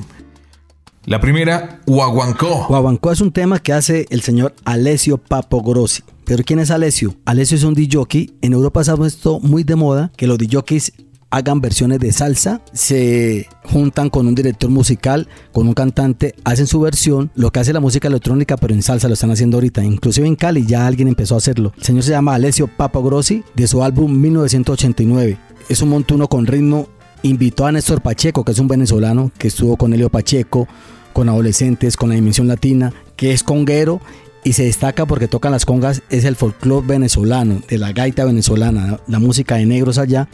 La 1.05 1.21
primera, 1.21 1.79
Guaguancó. 1.87 2.67
Guaguancó 2.67 3.11
es 3.11 3.21
un 3.21 3.31
tema 3.31 3.59
que 3.59 3.73
hace 3.73 4.05
el 4.09 4.21
señor 4.21 4.53
Alessio 4.65 5.17
Papo 5.17 5.63
Grossi. 5.63 6.03
¿Pero 6.25 6.43
quién 6.43 6.59
es 6.59 6.69
Alessio? 6.69 7.15
Alessio 7.25 7.57
es 7.57 7.63
un 7.63 7.73
DJ. 7.73 8.33
En 8.41 8.53
Europa 8.53 8.83
se 8.83 8.91
ha 8.91 8.95
puesto 8.95 9.39
muy 9.39 9.63
de 9.63 9.75
moda 9.75 10.11
que 10.15 10.27
los 10.27 10.37
DJs 10.37 10.91
hagan 11.31 11.61
versiones 11.61 11.99
de 11.99 12.11
salsa, 12.11 12.61
se 12.73 13.47
juntan 13.63 14.09
con 14.09 14.27
un 14.27 14.35
director 14.35 14.69
musical, 14.69 15.27
con 15.51 15.67
un 15.67 15.73
cantante, 15.73 16.35
hacen 16.43 16.67
su 16.67 16.79
versión, 16.79 17.31
lo 17.35 17.51
que 17.51 17.59
hace 17.59 17.73
la 17.73 17.79
música 17.79 18.07
electrónica, 18.07 18.57
pero 18.57 18.73
en 18.73 18.81
salsa 18.81 19.07
lo 19.07 19.13
están 19.13 19.31
haciendo 19.31 19.57
ahorita. 19.57 19.83
Inclusive 19.83 20.27
en 20.27 20.35
Cali 20.35 20.65
ya 20.65 20.87
alguien 20.87 21.07
empezó 21.07 21.35
a 21.35 21.37
hacerlo. 21.37 21.73
El 21.77 21.83
señor 21.83 22.03
se 22.03 22.11
llama 22.11 22.35
Alessio 22.35 22.67
Papo 22.67 23.03
Grossi 23.03 23.43
de 23.55 23.67
su 23.67 23.83
álbum 23.83 24.19
1989. 24.19 25.37
Es 25.69 25.81
un 25.81 25.89
montuno 25.89 26.27
con 26.27 26.47
ritmo. 26.47 26.87
Invitó 27.21 27.65
a 27.65 27.71
Néstor 27.71 28.01
Pacheco, 28.01 28.45
que 28.45 28.53
es 28.53 28.59
un 28.59 28.69
venezolano 28.69 29.31
que 29.37 29.49
estuvo 29.49 29.75
con 29.75 29.93
Elio 29.93 30.09
Pacheco, 30.09 30.67
con 31.11 31.27
adolescentes, 31.27 31.97
con 31.97 32.09
la 32.09 32.15
dimensión 32.15 32.47
latina, 32.47 32.93
que 33.17 33.33
es 33.33 33.43
conguero 33.43 33.99
y 34.43 34.53
se 34.53 34.63
destaca 34.63 35.05
porque 35.05 35.27
tocan 35.27 35.51
las 35.51 35.65
congas, 35.65 36.01
es 36.09 36.23
el 36.23 36.37
folclore 36.37 36.87
venezolano, 36.87 37.61
de 37.67 37.77
la 37.77 37.91
gaita 37.91 38.23
venezolana, 38.23 38.99
la 39.07 39.19
música 39.19 39.55
de 39.55 39.65
negros 39.65 39.97
allá, 39.97 40.29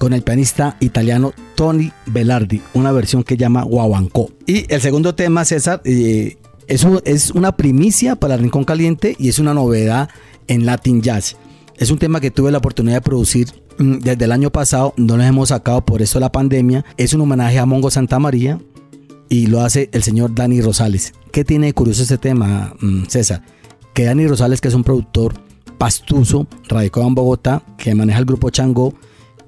con 0.00 0.14
el 0.14 0.22
pianista 0.22 0.78
italiano 0.80 1.34
Tony 1.56 1.92
Velardi, 2.06 2.62
una 2.72 2.90
versión 2.90 3.22
que 3.22 3.36
llama 3.36 3.64
Guaguancó. 3.64 4.30
Y 4.46 4.64
el 4.72 4.80
segundo 4.80 5.14
tema, 5.14 5.44
César, 5.44 5.82
eh, 5.84 6.38
es, 6.66 6.86
es 7.04 7.32
una 7.32 7.54
primicia 7.54 8.16
para 8.16 8.38
Rincón 8.38 8.64
Caliente 8.64 9.14
y 9.18 9.28
es 9.28 9.38
una 9.38 9.52
novedad 9.52 10.08
en 10.48 10.64
Latin 10.64 11.02
Jazz. 11.02 11.36
Es 11.76 11.90
un 11.90 11.98
tema 11.98 12.18
que 12.18 12.30
tuve 12.30 12.50
la 12.50 12.58
oportunidad 12.58 12.96
de 12.96 13.02
producir 13.02 13.48
mm, 13.76 13.98
desde 13.98 14.24
el 14.24 14.32
año 14.32 14.50
pasado, 14.50 14.94
no 14.96 15.18
lo 15.18 15.22
hemos 15.22 15.50
sacado 15.50 15.84
por 15.84 16.00
eso 16.00 16.18
la 16.18 16.32
pandemia. 16.32 16.82
Es 16.96 17.12
un 17.12 17.20
homenaje 17.20 17.58
a 17.58 17.66
Mongo 17.66 17.90
Santa 17.90 18.18
María, 18.18 18.58
y 19.28 19.48
lo 19.48 19.60
hace 19.60 19.90
el 19.92 20.02
señor 20.02 20.34
Dani 20.34 20.62
Rosales. 20.62 21.12
¿Qué 21.30 21.44
tiene 21.44 21.66
de 21.66 21.74
curioso 21.74 22.02
este 22.02 22.16
tema, 22.16 22.74
mm, 22.80 23.04
César? 23.04 23.42
Que 23.92 24.04
Dani 24.04 24.26
Rosales, 24.26 24.62
que 24.62 24.68
es 24.68 24.74
un 24.74 24.82
productor 24.82 25.34
pastuso, 25.76 26.46
radicado 26.68 27.06
en 27.06 27.14
Bogotá, 27.14 27.62
que 27.76 27.94
maneja 27.94 28.18
el 28.18 28.24
grupo 28.24 28.48
Chango, 28.48 28.94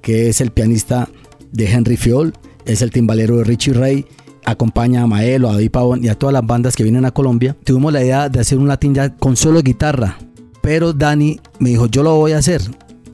que 0.02 0.28
es 0.28 0.40
el 0.40 0.50
pianista 0.50 1.08
de 1.52 1.70
Henry 1.70 1.96
Fiol, 1.96 2.34
es 2.66 2.82
el 2.82 2.90
timbalero 2.90 3.38
de 3.38 3.44
Richie 3.44 3.72
Ray, 3.72 4.06
acompaña 4.44 5.02
a 5.02 5.06
Maelo, 5.06 5.48
a 5.48 5.52
David 5.52 5.70
Pavón 5.70 6.04
y 6.04 6.08
a 6.08 6.18
todas 6.18 6.32
las 6.32 6.44
bandas 6.44 6.76
que 6.76 6.82
vienen 6.82 7.04
a 7.04 7.12
Colombia. 7.12 7.56
Tuvimos 7.64 7.92
la 7.92 8.02
idea 8.02 8.28
de 8.28 8.40
hacer 8.40 8.58
un 8.58 8.68
latín 8.68 8.94
ya 8.94 9.14
con 9.16 9.36
solo 9.36 9.62
guitarra, 9.62 10.18
pero 10.60 10.92
Dani 10.92 11.40
me 11.58 11.70
dijo, 11.70 11.86
yo 11.86 12.02
lo 12.02 12.16
voy 12.16 12.32
a 12.32 12.38
hacer. 12.38 12.62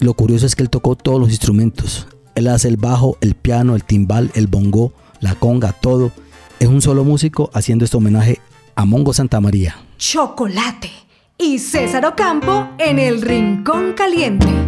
Lo 0.01 0.15
curioso 0.15 0.47
es 0.47 0.57
que 0.57 0.63
él 0.63 0.71
tocó 0.71 0.97
todos 0.97 1.21
los 1.21 1.31
instrumentos. 1.31 2.07
Él 2.35 2.47
hace 2.49 2.69
el 2.69 2.77
bajo, 2.77 3.19
el 3.21 3.35
piano, 3.35 3.75
el 3.75 3.85
timbal, 3.85 4.31
el 4.35 4.47
bongo, 4.47 4.93
la 5.21 5.35
conga, 5.35 5.73
todo. 5.73 6.13
Es 6.61 6.69
un 6.69 6.81
solo 6.81 7.05
músico 7.05 7.51
haciendo 7.53 7.85
este 7.85 7.97
homenaje 7.97 8.41
a 8.77 8.85
Mongo 8.85 9.13
Santa 9.13 9.41
María. 9.41 9.77
Chocolate 9.97 10.91
y 11.37 11.59
César 11.59 12.07
Ocampo 12.07 12.69
en 12.79 13.01
el 13.01 13.23
Rincón 13.23 13.95
Caliente. 13.95 14.68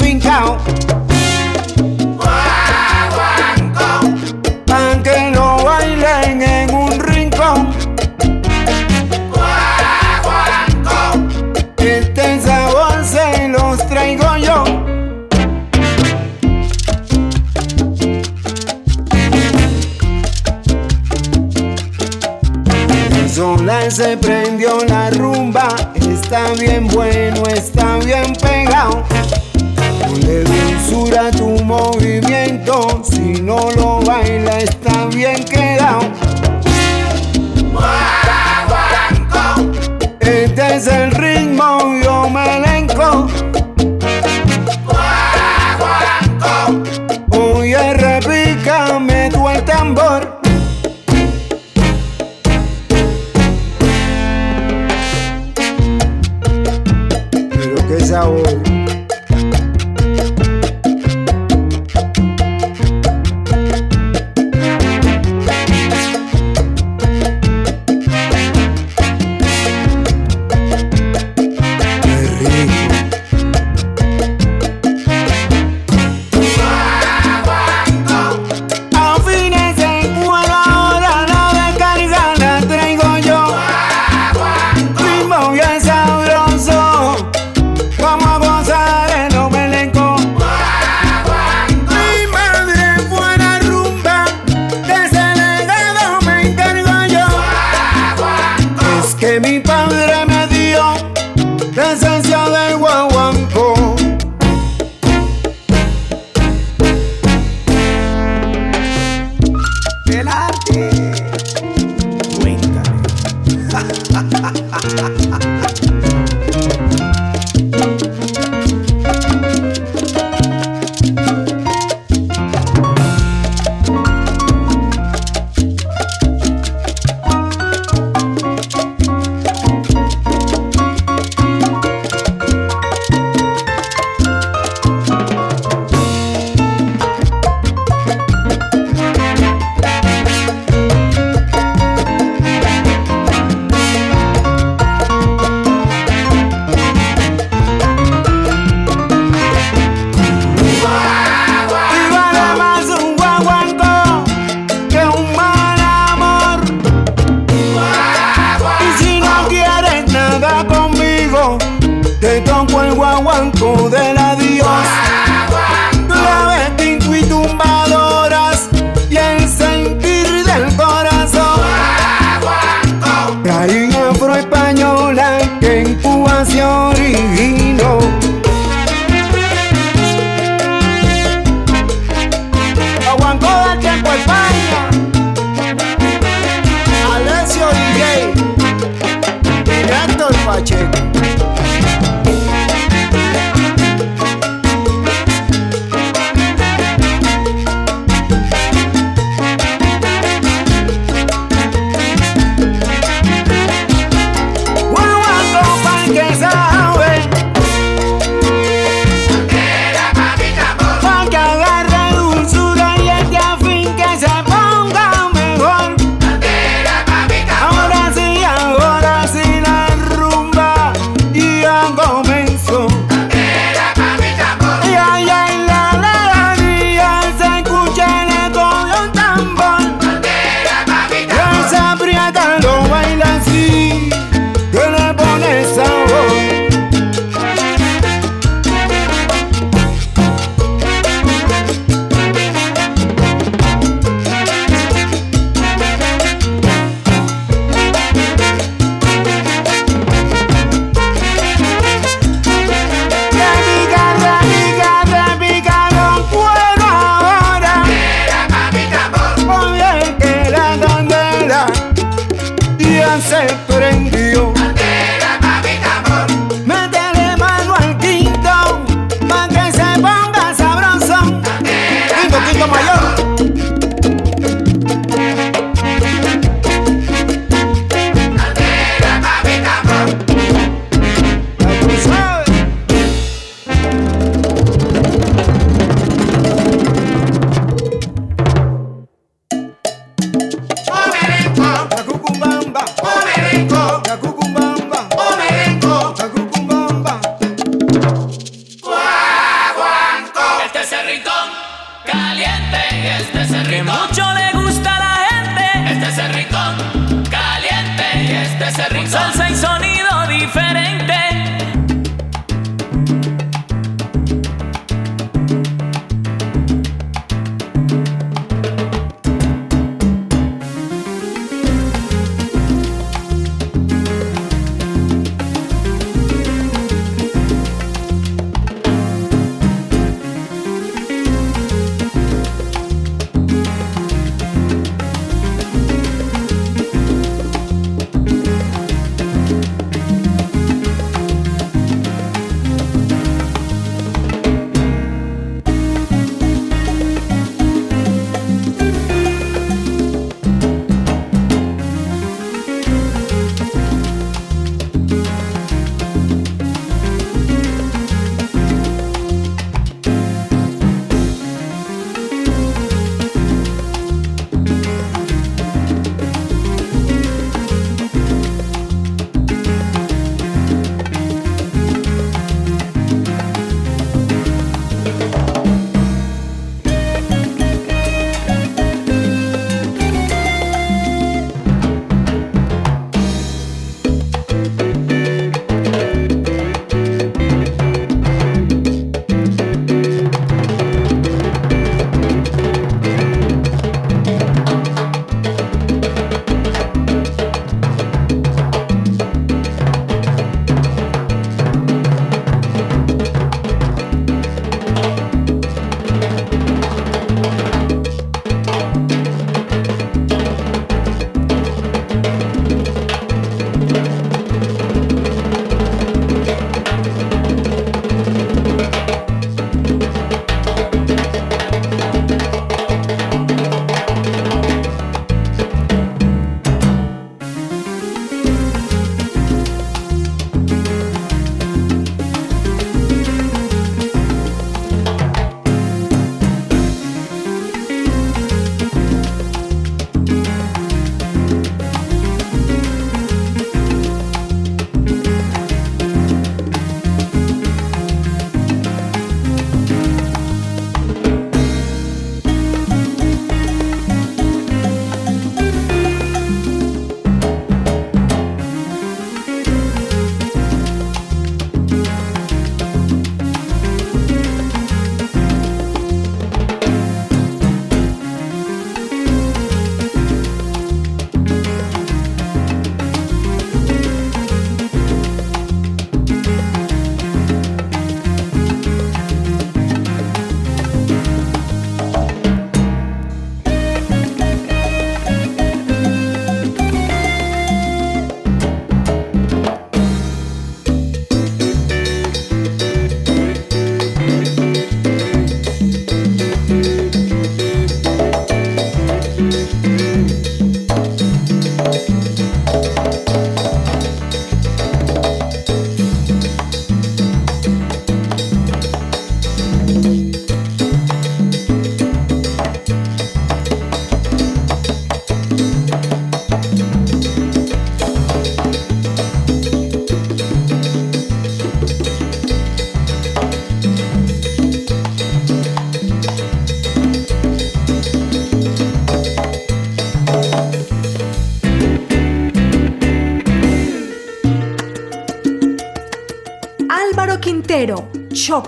Está 0.00 0.23
Pero 58.14 58.83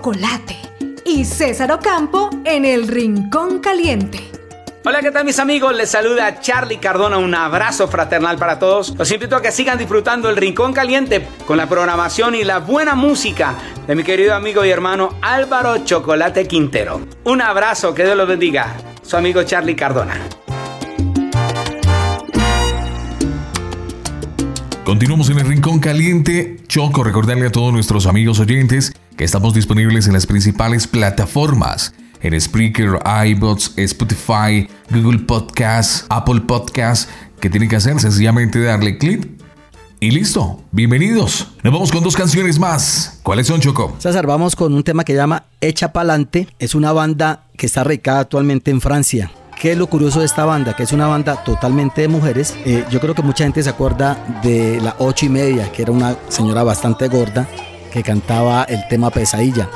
Chocolate. 0.06 0.56
Y 1.04 1.24
César 1.24 1.72
Ocampo 1.72 2.30
en 2.44 2.64
el 2.64 2.86
Rincón 2.86 3.58
Caliente. 3.58 4.20
Hola, 4.84 5.00
¿qué 5.00 5.10
tal 5.10 5.24
mis 5.24 5.40
amigos? 5.40 5.74
Les 5.74 5.90
saluda 5.90 6.38
Charlie 6.38 6.76
Cardona, 6.76 7.18
un 7.18 7.34
abrazo 7.34 7.88
fraternal 7.88 8.38
para 8.38 8.60
todos. 8.60 8.94
Los 8.96 9.10
invito 9.10 9.34
a 9.34 9.42
que 9.42 9.50
sigan 9.50 9.78
disfrutando 9.78 10.30
el 10.30 10.36
Rincón 10.36 10.72
Caliente 10.72 11.26
con 11.44 11.56
la 11.56 11.68
programación 11.68 12.36
y 12.36 12.44
la 12.44 12.60
buena 12.60 12.94
música 12.94 13.56
de 13.84 13.96
mi 13.96 14.04
querido 14.04 14.36
amigo 14.36 14.64
y 14.64 14.70
hermano 14.70 15.16
Álvaro 15.22 15.78
Chocolate 15.78 16.46
Quintero. 16.46 17.00
Un 17.24 17.42
abrazo, 17.42 17.92
que 17.92 18.04
Dios 18.04 18.16
los 18.16 18.28
bendiga. 18.28 18.76
Su 19.02 19.16
amigo 19.16 19.42
Charlie 19.42 19.74
Cardona. 19.74 20.20
Continuamos 24.84 25.30
en 25.30 25.40
el 25.40 25.48
Rincón 25.48 25.80
Caliente. 25.80 26.58
Choco, 26.68 27.02
recordarle 27.02 27.48
a 27.48 27.50
todos 27.50 27.72
nuestros 27.72 28.06
amigos 28.06 28.38
oyentes 28.38 28.92
que 29.16 29.24
estamos 29.24 29.54
disponibles 29.54 30.06
en 30.06 30.12
las 30.12 30.26
principales 30.26 30.86
plataformas. 30.86 31.94
En 32.20 32.38
Spreaker, 32.38 32.98
iBots, 33.26 33.72
Spotify, 33.76 34.68
Google 34.90 35.20
Podcasts, 35.20 36.04
Apple 36.08 36.42
Podcasts. 36.42 37.08
¿Qué 37.40 37.48
tienen 37.48 37.68
que 37.68 37.76
hacer? 37.76 37.98
Sencillamente 38.00 38.62
darle 38.62 38.98
clic 38.98 39.28
y 40.00 40.10
listo. 40.10 40.62
Bienvenidos. 40.72 41.48
Nos 41.62 41.72
vamos 41.72 41.92
con 41.92 42.02
dos 42.02 42.16
canciones 42.16 42.58
más. 42.58 43.20
¿Cuáles 43.22 43.46
son, 43.46 43.60
Choco? 43.60 43.94
César, 43.98 44.26
vamos 44.26 44.56
con 44.56 44.74
un 44.74 44.82
tema 44.82 45.04
que 45.04 45.14
llama 45.14 45.44
Echa 45.60 45.92
Pa'lante. 45.92 46.48
Es 46.58 46.74
una 46.74 46.92
banda 46.92 47.44
que 47.56 47.66
está 47.66 47.84
radicada 47.84 48.20
actualmente 48.20 48.70
en 48.70 48.80
Francia. 48.80 49.30
¿Qué 49.60 49.72
es 49.72 49.78
lo 49.78 49.86
curioso 49.86 50.20
de 50.20 50.26
esta 50.26 50.44
banda? 50.44 50.74
Que 50.74 50.82
es 50.82 50.92
una 50.92 51.06
banda 51.06 51.42
totalmente 51.42 52.02
de 52.02 52.08
mujeres. 52.08 52.54
Eh, 52.66 52.84
yo 52.90 53.00
creo 53.00 53.14
que 53.14 53.22
mucha 53.22 53.44
gente 53.44 53.62
se 53.62 53.70
acuerda 53.70 54.40
de 54.42 54.80
la 54.82 54.96
ocho 54.98 55.24
y 55.24 55.30
media, 55.30 55.72
que 55.72 55.82
era 55.82 55.92
una 55.92 56.16
señora 56.28 56.62
bastante 56.62 57.08
gorda 57.08 57.48
que 57.92 58.02
cantaba 58.02 58.64
el 58.64 58.86
tema 58.88 59.10
Pesadilla. 59.10 59.68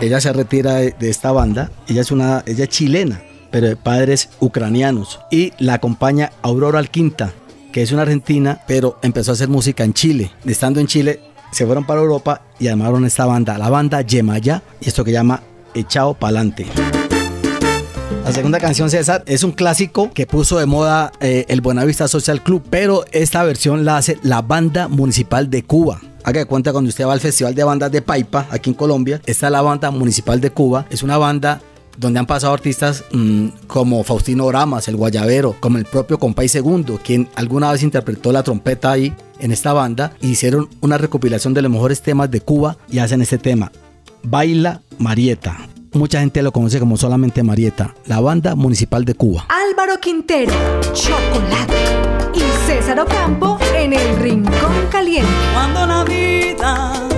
Ella 0.00 0.20
se 0.20 0.32
retira 0.32 0.74
de, 0.74 0.94
de 0.98 1.10
esta 1.10 1.30
banda. 1.30 1.70
Ella 1.86 2.00
es 2.00 2.10
una, 2.10 2.42
ella 2.46 2.64
es 2.64 2.70
chilena, 2.70 3.22
pero 3.52 3.68
de 3.68 3.76
padres 3.76 4.30
ucranianos. 4.40 5.20
Y 5.30 5.52
la 5.58 5.74
acompaña 5.74 6.32
Aurora 6.42 6.80
Alquinta, 6.80 7.32
que 7.72 7.82
es 7.82 7.92
una 7.92 8.02
argentina, 8.02 8.60
pero 8.66 8.98
empezó 9.02 9.30
a 9.30 9.34
hacer 9.34 9.48
música 9.48 9.84
en 9.84 9.94
Chile. 9.94 10.32
Estando 10.44 10.80
en 10.80 10.88
Chile, 10.88 11.20
se 11.52 11.66
fueron 11.66 11.84
para 11.84 12.00
Europa 12.00 12.42
y 12.58 12.66
armaron 12.66 13.04
esta 13.04 13.26
banda, 13.26 13.58
la 13.58 13.70
banda 13.70 14.00
Yemaya, 14.00 14.62
y 14.80 14.88
esto 14.88 15.04
que 15.04 15.12
llama 15.12 15.40
Echao 15.74 16.14
Pa'lante. 16.14 16.66
La 18.24 18.30
segunda 18.30 18.60
canción, 18.60 18.88
César, 18.88 19.24
es 19.26 19.42
un 19.42 19.50
clásico 19.50 20.12
que 20.14 20.26
puso 20.26 20.58
de 20.58 20.66
moda 20.66 21.10
eh, 21.20 21.44
el 21.48 21.60
Buenavista 21.60 22.06
Social 22.06 22.40
Club, 22.40 22.62
pero 22.70 23.04
esta 23.10 23.42
versión 23.42 23.84
la 23.84 23.96
hace 23.96 24.16
la 24.22 24.42
Banda 24.42 24.86
Municipal 24.86 25.50
de 25.50 25.64
Cuba. 25.64 26.00
Haga 26.22 26.38
de 26.38 26.46
cuenta 26.46 26.70
cuando 26.70 26.88
usted 26.88 27.04
va 27.04 27.14
al 27.14 27.20
Festival 27.20 27.56
de 27.56 27.64
Bandas 27.64 27.90
de 27.90 28.00
Paipa, 28.00 28.46
aquí 28.50 28.70
en 28.70 28.74
Colombia, 28.74 29.20
está 29.26 29.50
la 29.50 29.60
Banda 29.60 29.90
Municipal 29.90 30.40
de 30.40 30.50
Cuba. 30.50 30.86
Es 30.88 31.02
una 31.02 31.18
banda 31.18 31.60
donde 31.98 32.20
han 32.20 32.26
pasado 32.26 32.54
artistas 32.54 33.04
mm, 33.12 33.48
como 33.66 34.04
Faustino 34.04 34.46
Oramas, 34.46 34.86
el 34.86 34.96
Guayabero, 34.96 35.56
como 35.58 35.78
el 35.78 35.84
propio 35.84 36.20
Compay 36.20 36.46
Segundo, 36.46 37.00
quien 37.02 37.28
alguna 37.34 37.72
vez 37.72 37.82
interpretó 37.82 38.30
la 38.30 38.44
trompeta 38.44 38.92
ahí 38.92 39.12
en 39.40 39.50
esta 39.50 39.72
banda. 39.72 40.12
Hicieron 40.20 40.68
una 40.80 40.96
recopilación 40.96 41.54
de 41.54 41.62
los 41.62 41.72
mejores 41.72 42.02
temas 42.02 42.30
de 42.30 42.40
Cuba 42.40 42.78
y 42.88 43.00
hacen 43.00 43.20
este 43.20 43.38
tema. 43.38 43.72
Baila 44.22 44.80
Marieta. 44.98 45.71
Mucha 45.94 46.20
gente 46.20 46.42
lo 46.42 46.52
conoce 46.52 46.80
como 46.80 46.96
solamente 46.96 47.42
Marieta, 47.42 47.94
la 48.06 48.20
banda 48.20 48.54
municipal 48.54 49.04
de 49.04 49.14
Cuba. 49.14 49.46
Álvaro 49.48 50.00
Quintero, 50.00 50.52
Chocolate 50.94 51.84
y 52.34 52.40
César 52.66 52.98
Ocampo 53.00 53.58
en 53.76 53.92
el 53.92 54.16
Rincón 54.16 54.86
Caliente. 54.90 55.30
Cuando 55.52 55.86
la 55.86 56.04
vida 56.04 57.11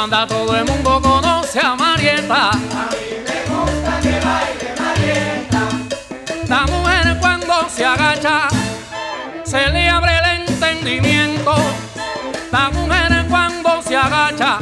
banda 0.00 0.26
todo 0.28 0.56
el 0.56 0.64
mundo 0.64 1.00
conoce 1.02 1.58
a 1.58 1.74
Marieta. 1.74 2.50
A 2.50 2.54
mí 2.54 3.08
me 3.26 3.38
gusta 3.50 4.00
que 4.00 4.14
baile 4.26 4.70
Marieta. 4.80 5.62
La 6.46 6.60
mujer 6.72 7.18
cuando 7.20 7.68
se 7.68 7.84
agacha 7.84 8.46
se 9.42 9.66
le 9.70 9.88
abre 9.88 10.12
el 10.18 10.48
entendimiento. 10.48 11.56
La 12.52 12.70
mujer 12.70 13.26
cuando 13.28 13.82
se 13.82 13.96
agacha 13.96 14.58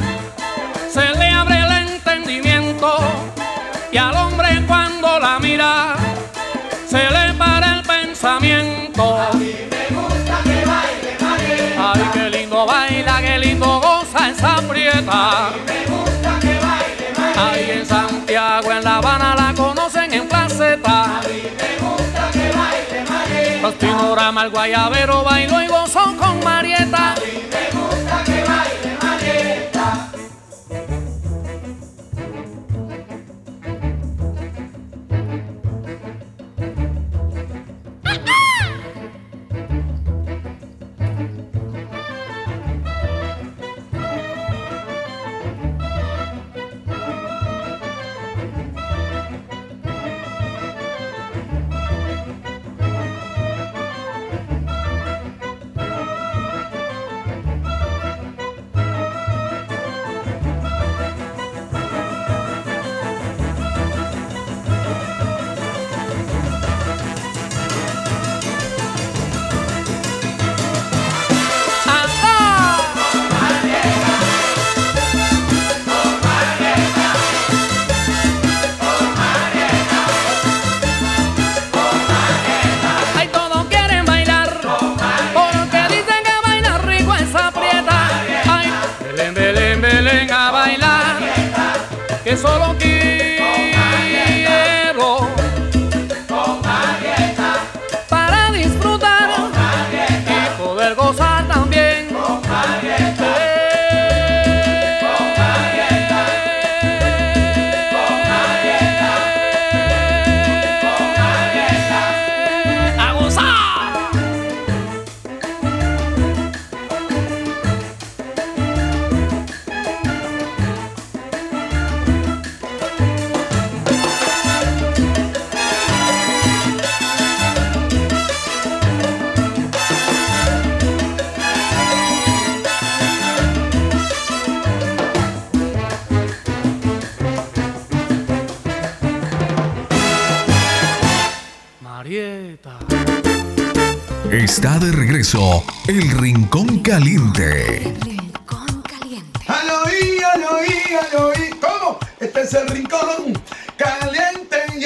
fiesta. 15.07 15.51
Y 15.55 15.71
me 15.71 15.85
gusta 15.85 16.39
que 16.39 16.59
baile. 16.59 17.39
Ahí 17.39 17.71
en 17.71 17.85
Santiago, 17.85 18.71
en 18.71 18.83
La 18.83 18.97
Habana 18.97 19.35
la 19.35 19.53
conocen 19.53 20.13
en 20.13 20.27
placeta. 20.27 21.03
A 21.03 21.21
mí 21.21 21.43
me 21.57 21.87
gusta 21.87 22.31
que 22.31 22.51
baile, 22.51 23.05
baile. 23.09 23.59
Pastinora, 23.61 24.29
el 24.29 24.49
guayabero, 24.49 25.23
bailo 25.23 25.61
y 25.61 25.67
gozón 25.67 26.16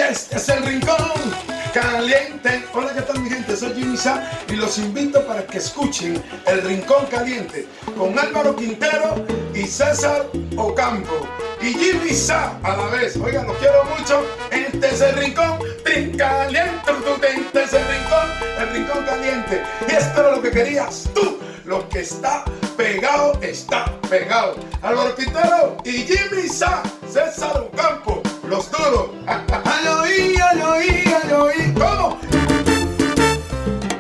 este 0.10 0.38
es 0.38 0.50
el 0.50 0.64
rincón 0.66 0.98
caliente. 1.74 2.66
Hola, 2.74 2.94
¿qué 2.94 3.02
tal 3.02 3.20
mi 3.20 3.30
gente? 3.30 3.56
Soy 3.56 3.74
Jimmy 3.74 3.98
Sa 3.98 4.30
y 4.48 4.54
los 4.54 4.78
invito 4.78 5.26
para 5.26 5.46
que 5.46 5.60
escuchen 5.60 6.22
el 6.48 6.62
rincón 6.64 7.06
caliente 7.08 7.68
con 7.98 8.18
Álvaro 8.18 8.56
Quintero 8.56 9.26
y 9.54 9.64
César 9.64 10.28
Ocampo. 10.58 11.28
Y 11.62 11.74
Jimmy 11.74 12.14
Sa 12.14 12.58
a 12.64 12.76
la 12.76 12.88
vez. 12.88 13.16
Oigan, 13.18 13.48
los 13.48 13.58
quiero 13.58 13.84
mucho. 13.86 14.26
Este 14.50 14.88
es 14.88 15.02
el 15.02 15.16
rincón 15.16 15.60
caliente. 16.18 16.92
Este 17.24 17.64
es 17.64 17.74
el 17.74 17.88
rincón, 17.88 18.30
el 18.60 18.70
rincón 18.74 19.06
caliente. 19.06 19.64
Y 19.88 19.92
esto 19.92 20.22
era 20.22 20.32
lo 20.36 20.42
que 20.42 20.52
querías 20.52 21.10
tú. 21.14 21.40
Lo 21.66 21.88
que 21.90 22.00
está 22.02 22.44
pegado 22.76 23.40
está 23.42 23.86
pegado. 24.10 24.56
Álvaro 24.82 25.16
Quintero 25.16 25.78
y 25.86 25.92
Jimmy 25.92 26.50
Sa, 26.50 26.82
César 27.08 27.70
Ocampo, 27.72 28.21
los 28.52 28.70
duros. 28.70 29.12
Al 29.26 29.88
oí, 29.88 30.36
al 30.36 30.62
oí, 30.62 31.14
al 31.24 31.32
oí. 31.42 31.74
¿Cómo? 31.74 32.20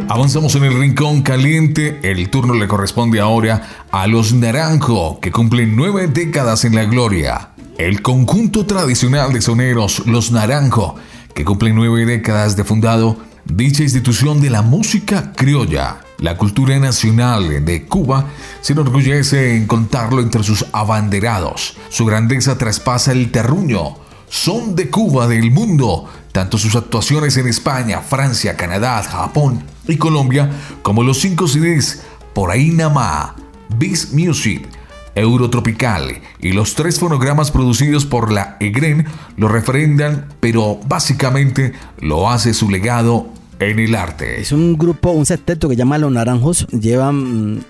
Avanzamos 0.09 0.53
en 0.55 0.65
el 0.65 0.77
rincón 0.77 1.21
caliente. 1.21 2.01
El 2.03 2.29
turno 2.29 2.53
le 2.55 2.67
corresponde 2.67 3.21
ahora 3.21 3.85
a 3.91 4.07
los 4.07 4.33
Naranjo, 4.33 5.21
que 5.21 5.31
cumplen 5.31 5.77
nueve 5.77 6.07
décadas 6.07 6.65
en 6.65 6.75
la 6.75 6.83
gloria. 6.83 7.51
El 7.77 8.01
conjunto 8.01 8.65
tradicional 8.65 9.31
de 9.31 9.41
soneros 9.41 10.05
Los 10.05 10.31
Naranjo, 10.31 10.95
que 11.33 11.45
cumplen 11.45 11.73
nueve 11.73 12.05
décadas 12.05 12.57
de 12.57 12.65
fundado, 12.65 13.17
dicha 13.45 13.83
institución 13.83 14.41
de 14.41 14.49
la 14.49 14.63
música 14.63 15.31
criolla. 15.33 15.99
La 16.17 16.35
cultura 16.35 16.77
nacional 16.77 17.63
de 17.63 17.85
Cuba 17.85 18.25
se 18.59 18.73
enorgullece 18.73 19.55
en 19.55 19.65
contarlo 19.65 20.21
entre 20.21 20.43
sus 20.43 20.65
abanderados. 20.73 21.77
Su 21.87 22.05
grandeza 22.05 22.57
traspasa 22.57 23.13
el 23.13 23.31
terruño. 23.31 24.10
Son 24.31 24.77
de 24.77 24.89
Cuba 24.89 25.27
del 25.27 25.51
mundo, 25.51 26.05
tanto 26.31 26.57
sus 26.57 26.77
actuaciones 26.77 27.35
en 27.35 27.47
España, 27.47 27.99
Francia, 27.99 28.55
Canadá, 28.55 29.03
Japón 29.03 29.61
y 29.89 29.97
Colombia, 29.97 30.49
como 30.81 31.03
los 31.03 31.19
cinco 31.19 31.49
CDs 31.49 32.01
Por 32.33 32.49
ahí 32.49 32.71
Namá, 32.71 33.35
Beast 33.77 34.13
Music, 34.13 34.69
Eurotropical 35.15 36.21
y 36.39 36.53
los 36.53 36.75
tres 36.75 36.97
fonogramas 36.97 37.51
producidos 37.51 38.05
por 38.05 38.31
la 38.31 38.55
EGREN 38.61 39.05
lo 39.35 39.49
refrendan, 39.49 40.29
pero 40.39 40.79
básicamente 40.87 41.73
lo 41.99 42.29
hace 42.29 42.53
su 42.53 42.69
legado 42.69 43.27
en 43.59 43.79
el 43.79 43.95
arte. 43.95 44.39
Es 44.39 44.53
un 44.53 44.77
grupo, 44.77 45.11
un 45.11 45.25
septeto 45.25 45.67
que 45.67 45.75
llama 45.75 45.97
Los 45.97 46.13
Naranjos. 46.13 46.67
Llevan 46.67 47.55
mm, 47.55 47.61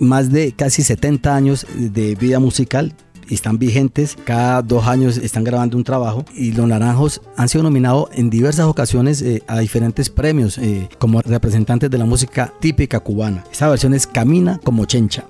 más 0.00 0.30
de 0.30 0.52
casi 0.52 0.82
70 0.82 1.34
años 1.34 1.66
de 1.74 2.14
vida 2.14 2.40
musical. 2.40 2.94
Están 3.30 3.58
vigentes, 3.58 4.16
cada 4.24 4.62
dos 4.62 4.86
años 4.86 5.16
están 5.16 5.44
grabando 5.44 5.76
un 5.76 5.84
trabajo 5.84 6.24
y 6.34 6.52
Los 6.52 6.66
Naranjos 6.66 7.20
han 7.36 7.48
sido 7.48 7.64
nominados 7.64 8.08
en 8.12 8.30
diversas 8.30 8.66
ocasiones 8.66 9.22
eh, 9.22 9.42
a 9.46 9.58
diferentes 9.58 10.10
premios 10.10 10.58
eh, 10.58 10.88
como 10.98 11.22
representantes 11.22 11.90
de 11.90 11.98
la 11.98 12.04
música 12.04 12.52
típica 12.60 13.00
cubana. 13.00 13.44
Esta 13.50 13.68
versión 13.68 13.94
es 13.94 14.06
Camina 14.06 14.60
como 14.62 14.84
Chencha. 14.84 15.24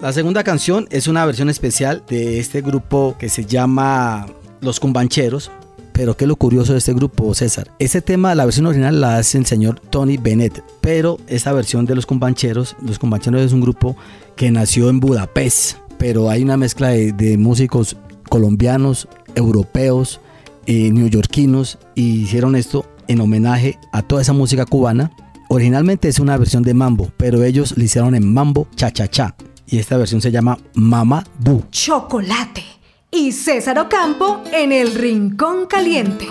La 0.00 0.12
segunda 0.12 0.44
canción 0.44 0.86
es 0.90 1.08
una 1.08 1.26
versión 1.26 1.50
especial 1.50 2.04
de 2.08 2.38
este 2.38 2.60
grupo 2.60 3.16
que 3.18 3.28
se 3.28 3.44
llama 3.44 4.26
Los 4.60 4.78
Cumbancheros. 4.78 5.50
Pero 5.92 6.16
qué 6.16 6.26
es 6.26 6.28
lo 6.28 6.36
curioso 6.36 6.70
de 6.70 6.78
este 6.78 6.94
grupo, 6.94 7.34
César. 7.34 7.72
Este 7.80 8.00
tema, 8.00 8.36
la 8.36 8.44
versión 8.44 8.66
original 8.66 9.00
la 9.00 9.16
hace 9.16 9.36
el 9.38 9.46
señor 9.46 9.80
Tony 9.80 10.16
Bennett. 10.16 10.62
Pero 10.80 11.18
esta 11.26 11.52
versión 11.52 11.84
de 11.86 11.96
Los 11.96 12.06
Cumbancheros, 12.06 12.76
Los 12.80 13.00
Cumbancheros 13.00 13.42
es 13.42 13.52
un 13.52 13.60
grupo 13.60 13.96
que 14.36 14.52
nació 14.52 14.88
en 14.88 15.00
Budapest. 15.00 15.78
Pero 15.98 16.30
hay 16.30 16.42
una 16.42 16.56
mezcla 16.56 16.88
de, 16.88 17.38
músicos 17.38 17.96
colombianos, 18.28 19.08
europeos, 19.34 20.20
eh, 20.66 20.90
neoyorquinos. 20.92 21.78
Y 21.94 22.22
hicieron 22.22 22.56
esto 22.56 22.86
en 23.08 23.20
homenaje 23.20 23.78
a 23.92 24.02
toda 24.02 24.22
esa 24.22 24.32
música 24.32 24.64
cubana. 24.64 25.10
Originalmente 25.48 26.08
es 26.08 26.18
una 26.18 26.36
versión 26.36 26.62
de 26.62 26.74
mambo, 26.74 27.10
pero 27.16 27.42
ellos 27.42 27.76
le 27.76 27.84
hicieron 27.84 28.14
en 28.14 28.32
mambo 28.32 28.68
cha-cha-cha. 28.76 29.34
Y 29.66 29.78
esta 29.78 29.96
versión 29.96 30.20
se 30.20 30.30
llama 30.30 30.58
Mama 30.74 31.24
Du. 31.38 31.64
Chocolate. 31.70 32.62
Y 33.10 33.32
César 33.32 33.78
Ocampo 33.78 34.42
en 34.52 34.72
el 34.72 34.94
Rincón 34.94 35.66
Caliente. 35.66 36.26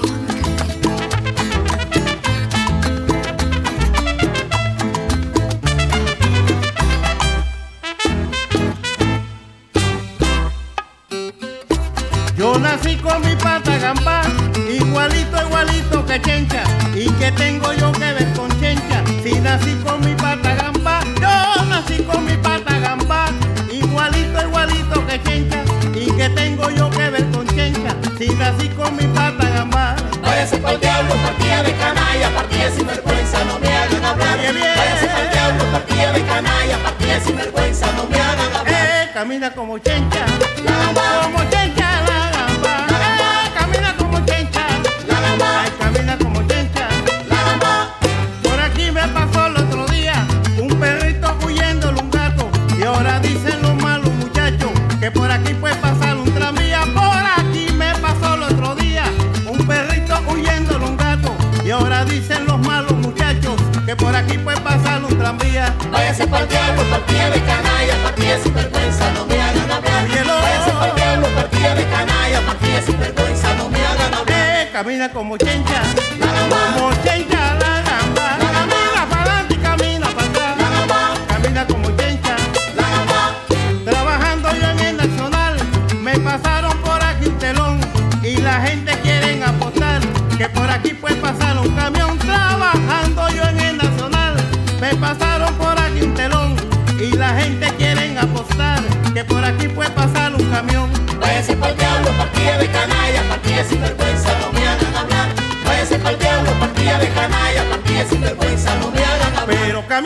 Yo 12.37 12.53
nací 12.59 12.95
con 12.97 13.19
mi 13.21 13.35
pata 13.35 13.79
gambá, 13.79 14.21
igualito, 14.69 15.41
igualito 15.41 16.05
que 16.05 16.21
chencha. 16.21 16.63
¿Y 16.93 17.09
que 17.13 17.31
tengo 17.31 17.73
yo 17.73 17.91
que 17.93 18.13
ver 18.13 18.31
con 18.33 18.47
chencha? 18.59 19.03
Si 19.23 19.39
nací 19.39 19.73
con 19.83 20.01
mi 20.01 20.13
pata 20.13 20.53
gambá, 20.53 20.99
yo 21.19 21.65
nací 21.65 22.03
con 22.03 22.23
mi 22.25 22.37
pata 22.37 22.77
gambá, 22.77 23.25
igualito, 23.71 24.39
igualito 24.39 25.07
que 25.07 25.23
chencha. 25.23 25.63
¿Y 25.95 26.11
que 26.11 26.29
tengo 26.29 26.69
yo 26.69 26.91
que 26.91 27.09
ver 27.09 27.25
con 27.31 27.47
chencha? 27.47 27.95
Si 28.19 28.27
nací 28.35 28.69
con 28.69 28.95
mi 28.95 29.07
pata 29.07 29.49
gambá. 29.49 29.95
Váyase 30.21 30.57
pa'l 30.57 30.79
diablo, 30.79 31.15
partida 31.15 31.63
de 31.63 31.73
canalla, 31.73 32.29
partida 32.35 32.69
sin 32.69 32.85
vergüenza, 32.85 33.43
no 33.45 33.57
me 33.57 33.67
hagan 33.67 34.05
hablar. 34.05 34.37
Váyase 34.37 35.07
pa'l 35.07 35.29
diablo, 35.31 35.63
partida 35.71 36.11
de 36.13 36.21
canalla, 36.21 36.77
partida 36.83 37.19
sin 37.19 37.35
vergüenza, 37.35 37.91
no 37.93 38.05
me 38.05 38.19
hagan 38.19 38.55
hablar. 38.55 38.67
Eh, 38.67 39.09
camina 39.11 39.51
como 39.55 39.79
chencha, 39.79 40.23
como 41.23 41.39
chencha 41.39 41.56
como 75.13 75.37
chencha, 75.37 75.81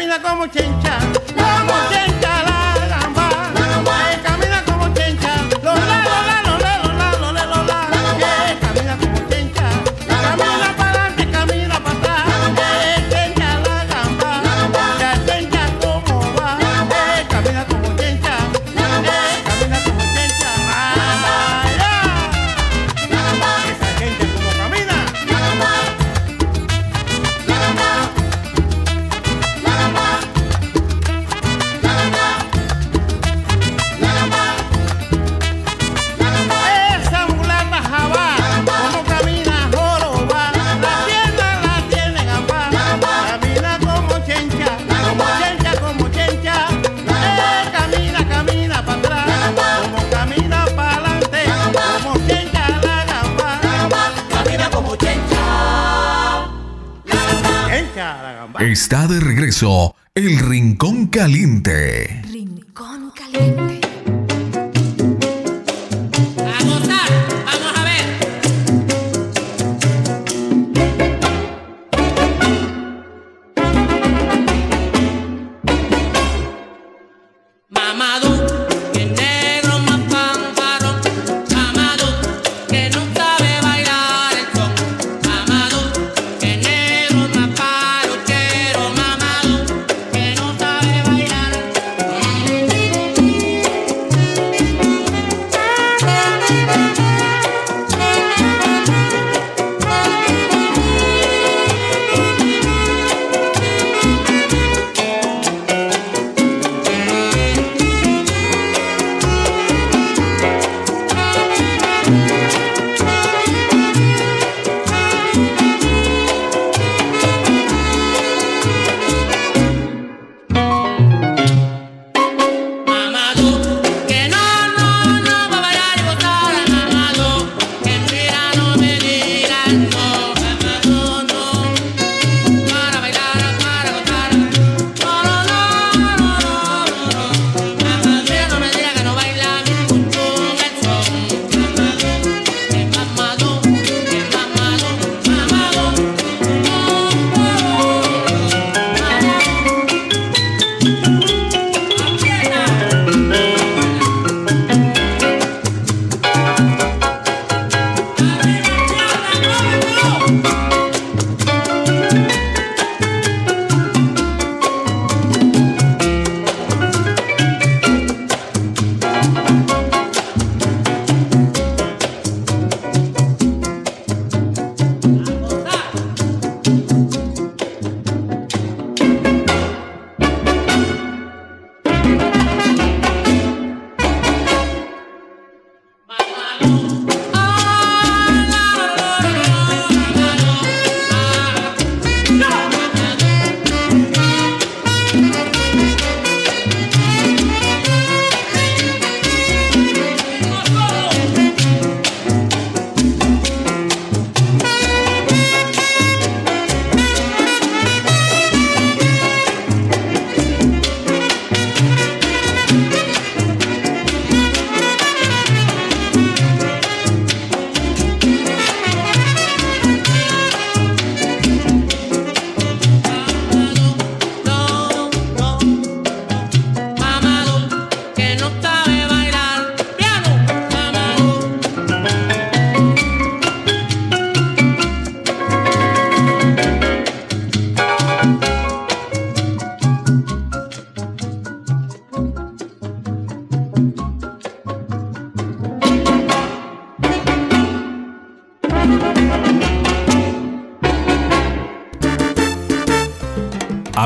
camina 0.01 0.19
como 0.19 0.47
chencha, 0.47 1.10
Caliente. 61.21 62.20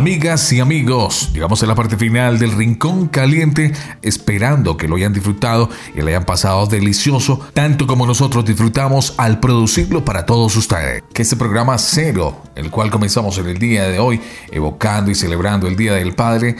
Amigas 0.06 0.53
y 0.53 0.60
amigos, 0.60 1.32
llegamos 1.34 1.64
a 1.64 1.66
la 1.66 1.74
parte 1.74 1.97
final 1.97 2.38
del 2.38 2.51
Rincón 2.51 3.08
Caliente, 3.08 3.74
esperando 4.03 4.78
que 4.78 4.88
lo 4.88 4.97
hayan 4.97 5.14
disfrutado 5.14 5.68
y 5.95 6.01
le 6.03 6.12
hayan 6.12 6.26
pasado 6.26 6.68
delicioso, 6.68 7.39
tanto 7.56 7.88
como 7.88 8.06
nosotros 8.06 8.45
disfrutamos 8.45 9.16
al 9.18 9.39
producirlo 9.39 10.06
para 10.06 10.28
todos 10.28 10.56
ustedes. 10.58 11.01
Que 11.12 11.24
este 11.24 11.36
programa 11.36 11.76
cero, 11.80 12.43
el 12.53 12.70
cual 12.70 12.91
comenzamos 12.91 13.39
en 13.39 13.47
el 13.47 13.58
día 13.58 13.88
de 13.88 13.97
hoy, 13.97 14.22
evocando 14.51 15.10
y 15.10 15.16
celebrando 15.16 15.68
el 15.68 15.76
Día 15.76 15.93
del 15.93 16.14
Padre, 16.14 16.56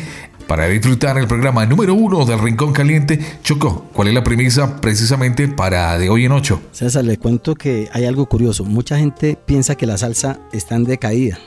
para 0.46 0.68
disfrutar 0.68 1.18
el 1.18 1.28
programa 1.28 1.66
número 1.66 1.94
uno 1.94 2.26
del 2.26 2.40
Rincón 2.40 2.74
Caliente. 2.74 3.22
Choco, 3.42 3.86
¿cuál 3.94 4.10
es 4.10 4.14
la 4.14 4.26
premisa 4.26 4.82
precisamente 4.82 5.48
para 5.48 5.98
de 5.98 6.10
hoy 6.10 6.26
en 6.26 6.34
ocho? 6.34 6.62
César, 6.74 7.06
le 7.06 7.18
cuento 7.18 7.56
que 7.56 7.88
hay 7.94 8.04
algo 8.04 8.26
curioso. 8.26 8.66
Mucha 8.66 8.98
gente 8.98 9.40
piensa 9.46 9.76
que 9.76 9.86
la 9.86 9.98
salsa 9.98 10.38
está 10.52 10.76
en 10.76 10.84
decaída. 10.84 11.40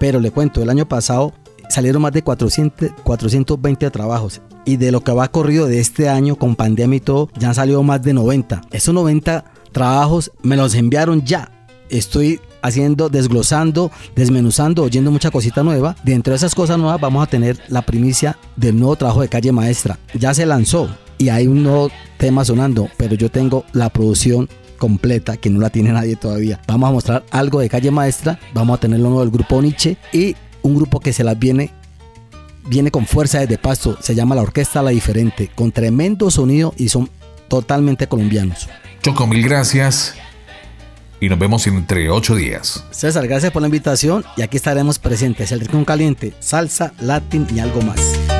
Pero 0.00 0.18
le 0.18 0.32
cuento, 0.32 0.60
el 0.60 0.70
año 0.70 0.88
pasado 0.88 1.34
salieron 1.68 2.02
más 2.02 2.10
de 2.10 2.22
400, 2.22 2.90
420 3.04 3.88
trabajos. 3.92 4.40
Y 4.64 4.76
de 4.76 4.90
lo 4.90 5.02
que 5.02 5.12
va 5.12 5.28
corrido 5.28 5.68
de 5.68 5.78
este 5.78 6.08
año 6.08 6.34
con 6.34 6.56
pandemia 6.56 6.96
y 6.96 7.00
todo, 7.00 7.28
ya 7.38 7.50
han 7.50 7.54
salido 7.54 7.84
más 7.84 8.02
de 8.02 8.12
90. 8.12 8.62
Esos 8.72 8.92
90 8.92 9.52
trabajos 9.72 10.32
me 10.42 10.56
los 10.56 10.74
enviaron 10.74 11.24
ya. 11.24 11.50
Estoy 11.88 12.40
haciendo, 12.62 13.08
desglosando, 13.08 13.90
desmenuzando, 14.14 14.82
oyendo 14.82 15.10
mucha 15.10 15.30
cosita 15.30 15.62
nueva. 15.62 15.96
Dentro 16.02 16.32
de 16.32 16.36
esas 16.36 16.54
cosas 16.54 16.78
nuevas 16.78 17.00
vamos 17.00 17.22
a 17.22 17.30
tener 17.30 17.58
la 17.68 17.82
primicia 17.82 18.36
del 18.56 18.78
nuevo 18.78 18.96
trabajo 18.96 19.20
de 19.20 19.28
Calle 19.28 19.52
Maestra. 19.52 19.98
Ya 20.14 20.34
se 20.34 20.46
lanzó 20.46 20.88
y 21.18 21.28
hay 21.28 21.46
un 21.46 21.62
nuevo 21.62 21.90
tema 22.18 22.44
sonando, 22.44 22.88
pero 22.96 23.14
yo 23.14 23.30
tengo 23.30 23.64
la 23.72 23.90
producción 23.90 24.48
completa 24.78 25.36
que 25.36 25.48
no 25.48 25.60
la 25.60 25.70
tiene 25.70 25.92
nadie 25.92 26.16
todavía. 26.16 26.60
Vamos 26.66 26.88
a 26.88 26.92
mostrar 26.92 27.24
algo 27.30 27.60
de 27.60 27.68
Calle 27.68 27.90
Maestra, 27.90 28.38
vamos 28.52 28.76
a 28.76 28.80
tener 28.80 29.00
lo 29.00 29.08
nuevo 29.08 29.20
del 29.20 29.30
grupo 29.30 29.62
Nietzsche 29.62 29.96
y 30.12 30.36
un 30.62 30.76
grupo 30.76 31.00
que 31.00 31.12
se 31.12 31.24
las 31.24 31.38
viene 31.38 31.72
viene 32.68 32.90
con 32.90 33.06
fuerza 33.06 33.38
desde 33.38 33.58
Pasto, 33.58 33.96
se 34.00 34.14
llama 34.14 34.34
la 34.34 34.42
Orquesta 34.42 34.82
La 34.82 34.90
Diferente, 34.90 35.50
con 35.54 35.70
tremendo 35.72 36.30
sonido 36.30 36.74
y 36.76 36.88
son 36.88 37.08
totalmente 37.48 38.08
colombianos. 38.08 38.68
Choco, 39.06 39.28
mil 39.28 39.40
gracias. 39.40 40.16
y 41.20 41.28
nos 41.28 41.38
vemos 41.38 41.64
entre 41.68 42.10
ocho 42.10 42.34
días. 42.34 42.82
César, 42.90 43.28
gracias 43.28 43.52
por 43.52 43.62
la 43.62 43.68
invitación 43.68 44.24
y 44.36 44.42
aquí 44.42 44.56
estaremos 44.56 44.98
presentes. 44.98 45.52
El 45.52 45.60
Rincón 45.60 45.84
Caliente, 45.84 46.34
salsa, 46.40 46.92
latín 46.98 47.46
y 47.54 47.60
algo 47.60 47.82
más. 47.82 48.35